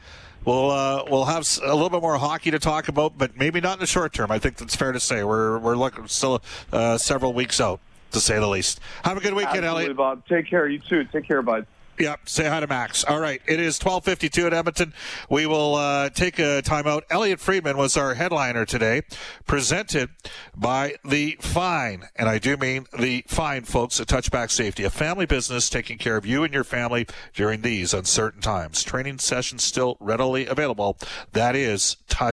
we'll 0.45 0.71
uh, 0.71 1.03
we'll 1.09 1.25
have 1.25 1.47
a 1.63 1.73
little 1.73 1.89
bit 1.89 2.01
more 2.01 2.17
hockey 2.17 2.51
to 2.51 2.59
talk 2.59 2.87
about, 2.87 3.17
but 3.17 3.37
maybe 3.37 3.61
not 3.61 3.73
in 3.75 3.79
the 3.79 3.87
short 3.87 4.13
term. 4.13 4.31
I 4.31 4.39
think 4.39 4.57
that's 4.57 4.75
fair 4.75 4.91
to 4.91 4.99
say. 4.99 5.23
We're 5.23 5.57
we're 5.59 5.75
looking 5.75 6.07
still 6.07 6.41
uh, 6.71 6.97
several 6.97 7.33
weeks 7.33 7.59
out, 7.61 7.79
to 8.11 8.19
say 8.19 8.39
the 8.39 8.47
least. 8.47 8.79
Have 9.03 9.17
a 9.17 9.19
good 9.21 9.33
weekend, 9.33 9.65
Absolutely, 9.65 9.83
Elliotte. 9.83 9.97
Bob. 9.97 10.27
Take 10.27 10.47
care. 10.47 10.67
You 10.67 10.79
too. 10.79 11.03
Take 11.05 11.27
care, 11.27 11.41
bud. 11.41 11.65
Yep. 11.99 12.27
Say 12.27 12.47
hi 12.47 12.59
to 12.59 12.67
Max. 12.67 13.03
All 13.03 13.19
right. 13.19 13.41
It 13.45 13.59
is 13.59 13.77
12:52 13.77 14.47
at 14.47 14.53
Edmonton. 14.53 14.93
We 15.29 15.45
will 15.45 15.75
uh, 15.75 16.09
take 16.09 16.39
a 16.39 16.61
timeout. 16.63 17.03
Elliotte 17.09 17.39
Friedman 17.39 17.77
was 17.77 17.95
our 17.95 18.15
headliner 18.15 18.65
today, 18.65 19.03
presented 19.45 20.09
by 20.55 20.95
the 21.05 21.37
Fine, 21.39 22.09
and 22.15 22.27
I 22.27 22.39
do 22.39 22.57
mean 22.57 22.87
the 22.97 23.23
Fine 23.27 23.65
folks 23.65 23.99
at 23.99 24.07
Touchback 24.07 24.49
Safety, 24.49 24.83
a 24.83 24.89
family 24.89 25.25
business 25.25 25.69
taking 25.69 25.97
care 25.99 26.17
of 26.17 26.25
you 26.25 26.43
and 26.43 26.53
your 26.53 26.63
family 26.63 27.05
during 27.33 27.61
these 27.61 27.93
uncertain 27.93 28.41
times. 28.41 28.83
Training 28.83 29.19
sessions 29.19 29.63
still 29.63 29.97
readily 29.99 30.47
available. 30.47 30.97
That 31.33 31.55
is 31.55 31.97
Touch. 32.07 32.32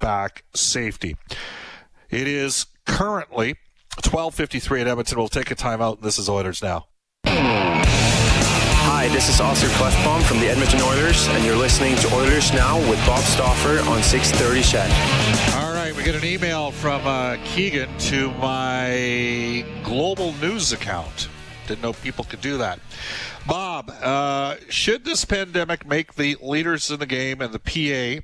Back 0.00 0.44
safety. 0.54 1.16
It 2.10 2.26
is 2.26 2.66
currently 2.86 3.54
12:53 4.02 4.80
at 4.80 4.88
Edmonton. 4.88 5.18
We'll 5.18 5.28
take 5.28 5.50
a 5.50 5.54
timeout. 5.54 6.02
This 6.02 6.18
is 6.18 6.28
Oilers 6.28 6.62
now. 6.62 6.86
Hi, 8.92 9.08
this 9.08 9.28
is 9.28 9.40
Oscar 9.40 9.68
Klefbom 9.68 10.22
from 10.24 10.40
the 10.40 10.48
Edmonton 10.48 10.80
Oilers, 10.82 11.28
and 11.28 11.44
you're 11.44 11.56
listening 11.56 11.96
to 11.96 12.14
Oilers 12.14 12.52
Now 12.52 12.78
with 12.90 12.98
Bob 13.06 13.22
Stauffer 13.24 13.78
on 13.88 14.02
630 14.02 14.60
Ched. 14.60 15.62
All 15.62 15.72
right, 15.72 15.94
we 15.94 16.02
get 16.02 16.14
an 16.14 16.24
email 16.24 16.70
from 16.70 17.06
uh, 17.06 17.36
Keegan 17.44 17.88
to 17.98 18.30
my 18.32 19.64
global 19.84 20.32
news 20.34 20.72
account. 20.72 21.28
Didn't 21.66 21.82
know 21.82 21.92
people 21.92 22.24
could 22.24 22.40
do 22.40 22.58
that. 22.58 22.80
Bob, 23.46 23.90
uh, 24.02 24.56
should 24.68 25.04
this 25.04 25.24
pandemic 25.24 25.86
make 25.86 26.14
the 26.14 26.36
leaders 26.42 26.90
in 26.90 26.98
the 26.98 27.06
game 27.06 27.40
and 27.40 27.54
the 27.54 27.58
PA 27.58 28.22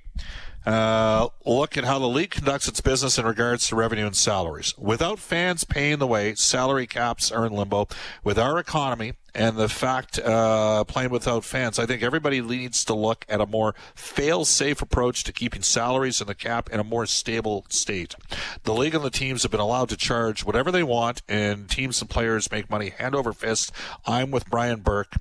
uh, 0.67 1.29
look 1.45 1.79
at 1.79 1.85
how 1.85 2.01
the 2.01 2.09
league 2.09 2.31
conducts 2.31 2.67
its 2.67 2.81
business 2.81 3.19
in 3.19 3.25
regards 3.25 3.69
to 3.69 3.77
revenue 3.77 4.05
and 4.05 4.17
salaries? 4.17 4.75
Without 4.77 5.21
fans 5.21 5.63
paying 5.63 5.99
the 5.99 6.07
way, 6.07 6.35
salary 6.35 6.89
caps 6.89 7.31
are 7.31 7.47
in 7.47 7.53
limbo. 7.53 7.87
With 8.25 8.37
our 8.37 8.59
economy 8.59 9.15
and 9.33 9.57
the 9.57 9.69
fact 9.69 10.19
uh, 10.19 10.83
playing 10.85 11.11
without 11.11 11.45
fans, 11.45 11.79
I 11.79 11.87
think 11.87 12.03
everybody 12.03 12.41
needs 12.41 12.85
to 12.87 12.95
look 12.95 13.25
at 13.29 13.41
a 13.41 13.47
more 13.47 13.77
fail-safe 13.95 14.83
approach 14.83 15.23
to 15.25 15.33
keeping 15.33 15.63
salaries 15.63 16.21
and 16.21 16.29
the 16.29 16.35
cap 16.35 16.69
in 16.71 16.81
a 16.81 16.85
more 16.85 17.07
stable 17.07 17.65
state. 17.69 18.17
The 18.65 18.75
league 18.75 18.95
and 18.95 19.05
the 19.05 19.11
teams 19.11 19.43
have 19.45 19.53
been 19.53 19.61
allowed 19.61 19.89
to 19.91 19.97
charge 19.97 20.45
whatever 20.45 20.73
they 20.73 20.83
want, 20.83 21.23
and 21.29 21.71
teams 21.71 22.01
and 22.01 22.11
players 22.11 22.51
make 22.51 22.69
money 22.69 22.91
hand 22.91 23.15
over 23.15 23.33
fist. 23.33 23.71
I'm 24.05 24.33
with 24.33 24.51
Brian 24.51 24.81
Burke. 24.81 25.15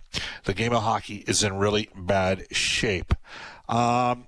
The 0.45 0.55
game 0.55 0.73
of 0.73 0.81
hockey 0.81 1.23
is 1.27 1.43
in 1.43 1.57
really 1.57 1.89
bad 1.95 2.47
shape. 2.55 3.13
Um, 3.69 4.27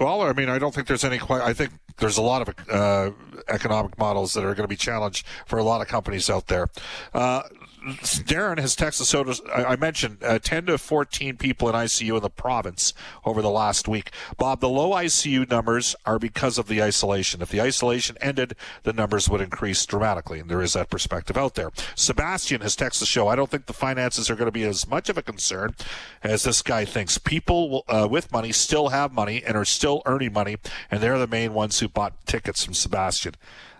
well, 0.00 0.22
I 0.22 0.32
mean, 0.32 0.48
I 0.48 0.58
don't 0.58 0.74
think 0.74 0.88
there's 0.88 1.04
any. 1.04 1.20
I 1.28 1.52
think 1.52 1.70
there's 2.00 2.18
a 2.18 2.22
lot 2.22 2.48
of 2.48 2.54
uh, 2.70 3.10
economic 3.48 3.96
models 3.98 4.32
that 4.34 4.44
are 4.44 4.54
going 4.54 4.64
to 4.64 4.68
be 4.68 4.76
challenged 4.76 5.26
for 5.46 5.58
a 5.58 5.62
lot 5.62 5.80
of 5.80 5.88
companies 5.88 6.28
out 6.28 6.48
there. 6.48 6.68
Uh, 7.14 7.42
Darren 7.80 8.58
has 8.58 8.76
texted 8.76 9.04
so 9.04 9.24
does, 9.24 9.40
I 9.54 9.76
mentioned 9.76 10.18
uh, 10.22 10.38
10 10.38 10.66
to 10.66 10.78
14 10.78 11.36
people 11.38 11.68
in 11.68 11.74
ICU 11.74 12.16
in 12.16 12.22
the 12.22 12.28
province 12.28 12.92
over 13.24 13.40
the 13.40 13.50
last 13.50 13.88
week. 13.88 14.10
Bob, 14.36 14.60
the 14.60 14.68
low 14.68 14.90
ICU 14.90 15.48
numbers 15.48 15.96
are 16.04 16.18
because 16.18 16.58
of 16.58 16.68
the 16.68 16.82
isolation. 16.82 17.40
If 17.40 17.48
the 17.48 17.62
isolation 17.62 18.18
ended, 18.20 18.54
the 18.82 18.92
numbers 18.92 19.30
would 19.30 19.40
increase 19.40 19.86
dramatically, 19.86 20.40
and 20.40 20.50
there 20.50 20.60
is 20.60 20.74
that 20.74 20.90
perspective 20.90 21.38
out 21.38 21.54
there. 21.54 21.70
Sebastian 21.94 22.60
has 22.60 22.76
the 22.76 23.06
show. 23.06 23.28
I 23.28 23.36
don't 23.36 23.50
think 23.50 23.66
the 23.66 23.72
finances 23.72 24.28
are 24.28 24.34
going 24.34 24.46
to 24.46 24.52
be 24.52 24.64
as 24.64 24.86
much 24.86 25.08
of 25.08 25.16
a 25.16 25.22
concern 25.22 25.74
as 26.22 26.42
this 26.42 26.60
guy 26.60 26.84
thinks. 26.84 27.16
People 27.16 27.84
uh, 27.88 28.06
with 28.10 28.30
money 28.30 28.52
still 28.52 28.88
have 28.88 29.12
money 29.12 29.42
and 29.42 29.56
are 29.56 29.64
still 29.64 30.02
earning 30.04 30.32
money, 30.32 30.58
and 30.90 31.00
they're 31.00 31.18
the 31.18 31.26
main 31.26 31.54
ones 31.54 31.80
who 31.80 31.88
bought 31.92 32.26
tickets 32.26 32.64
from 32.64 32.74
Sebastian. 32.74 33.34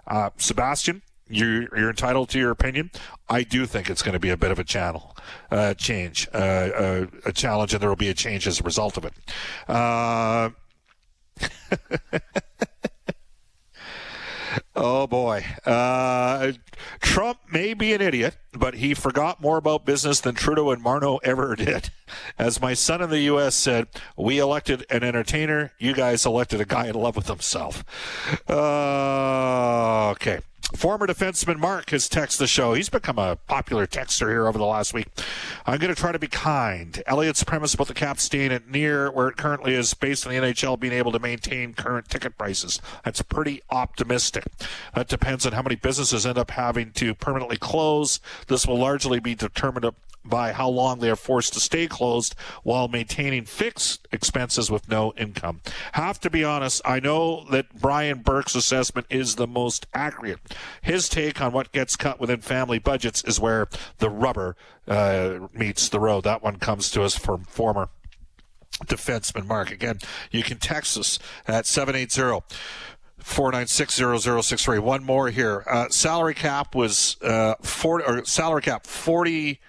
Uh, 0.07 0.31
Sebastian, 0.37 1.03
you're, 1.29 1.63
you're 1.77 1.91
entitled 1.91 2.29
to 2.31 2.39
your 2.39 2.51
opinion. 2.51 2.91
I 3.29 3.43
do 3.43 3.67
think 3.67 3.89
it's 3.89 4.03
going 4.03 4.15
to 4.15 4.19
be 4.19 4.31
a 4.31 4.37
bit 4.37 4.51
of 4.51 4.59
a 4.59 4.65
channel 4.65 5.17
uh, 5.51 5.75
change, 5.75 6.29
uh, 6.35 6.37
uh, 6.37 7.07
a 7.25 7.33
challenge, 7.33 7.73
and 7.73 7.83
there 7.83 7.89
will 7.89 7.97
be 7.97 8.09
a 8.09 8.15
change 8.15 8.47
as 8.47 8.61
a 8.61 8.65
result 8.65 8.97
of 8.97 9.05
it. 9.05 9.15
Oh 14.83 15.07
boy, 15.07 15.45
uh, 15.67 16.53
Trump 17.01 17.41
may 17.53 17.75
be 17.75 17.93
an 17.93 18.01
idiot, 18.01 18.39
but 18.55 18.77
he 18.77 18.95
forgot 18.95 19.39
more 19.39 19.59
about 19.59 19.85
business 19.85 20.23
than 20.23 20.35
Trudeau 20.35 20.71
and 20.71 20.83
Morneau 20.83 21.19
ever 21.23 21.55
did. 21.57 21.91
As 22.39 22.63
my 22.63 22.73
son 22.73 23.03
in 23.03 23.11
the 23.11 23.21
U.S. 23.21 23.55
said, 23.55 23.89
we 24.17 24.39
elected 24.39 24.87
an 24.89 25.05
entertainer. 25.05 25.73
You 25.79 25.93
guys 25.93 26.25
elected 26.25 26.63
a 26.63 26.65
guy 26.65 26.87
in 26.87 26.95
love 26.95 27.15
with 27.15 27.27
himself. 27.27 27.85
Uh, 28.49 30.13
okay. 30.13 30.39
Former 30.75 31.07
defenseman 31.07 31.59
Mark 31.59 31.91
has 31.91 32.09
texted 32.09 32.39
the 32.39 32.47
show. 32.47 32.75
He's 32.75 32.89
become 32.89 33.19
a 33.19 33.37
popular 33.37 33.87
texter 33.87 34.29
here 34.29 34.47
over 34.47 34.57
the 34.57 34.65
last 34.65 34.95
week. 34.95 35.09
I'm 35.67 35.79
going 35.79 35.93
to 35.93 36.01
try 36.01 36.13
to 36.13 36.19
be 36.19 36.29
kind. 36.29 37.03
Elliotte's 37.07 37.45
premise 37.45 37.75
about 37.75 37.89
the 37.89 37.95
cap 37.95 38.21
staying 38.21 38.53
at 38.53 38.69
near 38.69 39.11
where 39.11 39.29
it 39.29 39.37
currently 39.37 39.75
is 39.75 39.93
based 39.95 40.27
on 40.27 40.33
the 40.33 40.39
NHL 40.39 40.79
being 40.79 40.93
able 40.93 41.13
to 41.13 41.19
maintain 41.19 41.75
current 41.75 42.09
ticket 42.09 42.39
prices. 42.39 42.81
That's 43.05 43.21
pretty 43.23 43.63
optimistic. 43.71 44.45
That 44.95 45.09
depends 45.09 45.45
on 45.45 45.53
how 45.53 45.63
many 45.63 45.77
businesses 45.77 46.25
end 46.25 46.39
up 46.39 46.53
having 46.53 46.93
to 46.93 47.15
permanently 47.15 47.57
close. 47.57 48.21
This 48.47 48.67
will 48.67 48.79
largely 48.79 49.19
be 49.21 49.35
determined 49.35 49.85
by 50.25 50.53
how 50.53 50.69
long 50.69 50.99
they 50.99 51.11
are 51.11 51.17
forced 51.17 51.53
to 51.55 51.61
stay 51.61 51.87
closed 51.87 52.35
while 52.63 52.89
maintaining 52.89 53.45
fixed 53.45 54.07
expenses 54.13 54.71
with 54.71 54.89
no 54.89 55.13
income. 55.17 55.61
Have 55.93 56.21
to 56.21 56.31
be 56.31 56.45
honest, 56.45 56.83
I 56.85 57.01
know 57.01 57.45
that 57.51 57.81
Brian 57.81 58.21
Burke's 58.21 58.55
assessment 58.55 59.07
is 59.11 59.37
the 59.37 59.47
most 59.47 59.87
accurate. 59.95 60.39
His 60.83 61.09
take 61.09 61.41
on 61.41 61.53
what 61.53 61.73
gets 61.73 61.97
cut 61.97 62.21
within 62.21 62.41
family 62.41 62.79
budgets 62.79 63.25
is 63.25 63.41
where 63.41 63.69
the 63.99 64.11
rubber 64.11 64.57
uh, 64.87 65.49
meets 65.53 65.89
the 65.89 66.01
road. 66.01 66.25
That 66.25 66.43
one 66.43 66.57
comes 66.57 66.91
to 66.91 67.03
us 67.03 67.17
from 67.17 67.45
former 67.45 67.89
defenseman 68.85 69.47
Mark. 69.47 69.71
Again, 69.71 69.99
you 70.31 70.43
can 70.43 70.59
text 70.59 70.97
us 70.99 71.19
at 71.47 71.65
780- 71.65 72.43
4960063. 73.23 74.81
One 74.81 75.05
more 75.05 75.29
here. 75.29 75.63
Uh, 75.67 75.89
salary 75.89 76.35
cap 76.35 76.75
was 76.75 77.17
uh, 77.23 77.55
40, 77.63 78.05
or 78.07 78.25
salary 78.25 78.63
cap 78.63 78.87
40 78.87 79.61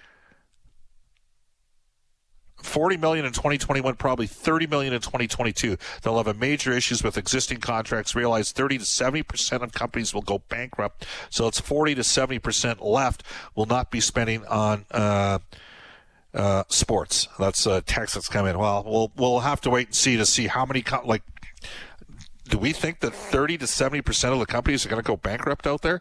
40 2.62 2.96
million 2.96 3.24
in 3.24 3.32
2021, 3.32 3.96
probably 3.96 4.26
30 4.26 4.66
million 4.66 4.92
in 4.92 5.00
2022. 5.00 5.76
They'll 6.02 6.16
have 6.16 6.26
a 6.26 6.34
major 6.34 6.72
issues 6.72 7.02
with 7.02 7.18
existing 7.18 7.58
contracts. 7.58 8.14
Realize 8.14 8.52
30 8.52 8.78
to 8.78 8.84
70 8.84 9.22
percent 9.22 9.62
of 9.62 9.72
companies 9.72 10.14
will 10.14 10.22
go 10.22 10.38
bankrupt, 10.48 11.06
so 11.30 11.46
it's 11.48 11.60
40 11.60 11.96
to 11.96 12.04
70 12.04 12.38
percent 12.38 12.82
left 12.82 13.22
will 13.54 13.66
not 13.66 13.90
be 13.90 14.00
spending 14.00 14.44
on. 14.46 14.84
Uh, 14.90 15.38
uh, 16.34 16.64
sports. 16.68 17.28
That's 17.38 17.66
a 17.66 17.82
text 17.82 18.14
that's 18.14 18.28
coming. 18.28 18.56
Well, 18.56 18.82
we'll 18.86 19.12
we'll 19.16 19.40
have 19.40 19.60
to 19.62 19.70
wait 19.70 19.88
and 19.88 19.94
see 19.94 20.16
to 20.16 20.24
see 20.24 20.46
how 20.46 20.64
many 20.64 20.80
co- 20.80 21.02
like. 21.04 21.22
Do 22.48 22.56
we 22.58 22.72
think 22.72 23.00
that 23.00 23.14
30 23.14 23.58
to 23.58 23.66
70 23.66 24.00
percent 24.00 24.32
of 24.32 24.38
the 24.38 24.46
companies 24.46 24.86
are 24.86 24.88
going 24.88 25.02
to 25.02 25.06
go 25.06 25.16
bankrupt 25.16 25.66
out 25.66 25.82
there? 25.82 26.00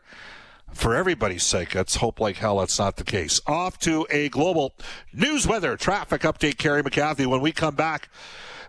For 0.74 0.96
everybody's 0.96 1.44
sake, 1.44 1.76
let's 1.76 1.96
hope 1.96 2.20
like 2.20 2.38
hell 2.38 2.60
that's 2.60 2.80
not 2.80 2.96
the 2.98 3.04
case. 3.04 3.42
Off 3.48 3.78
to 3.80 4.06
a 4.10 4.30
global 4.30 4.74
news 5.14 5.48
weather 5.48 5.78
traffic 5.78 6.22
update, 6.22 6.58
Kerry 6.58 6.84
McCarthy. 6.84 7.26
When 7.26 7.42
we 7.42 7.52
come 7.52 7.76
back, 7.76 8.10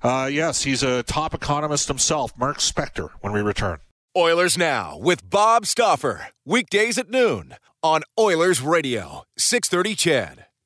uh, 0.03 0.29
yes, 0.31 0.63
he's 0.63 0.83
a 0.83 1.03
top 1.03 1.35
economist 1.35 1.89
himself, 1.89 2.33
Mark 2.37 2.59
Spector, 2.59 3.11
when 3.21 3.33
we 3.33 3.41
return. 3.41 3.79
Oilers 4.17 4.59
Now 4.59 4.99
with 4.99 5.29
Bob 5.29 5.65
Stauffer. 5.65 6.29
Weekdays 6.45 6.99
at 6.99 7.11
noon 7.11 7.55
on 7.83 8.03
Oilers 8.19 8.61
Radio, 8.61 9.25
630 9.39 9.95
CHED. 9.95 10.47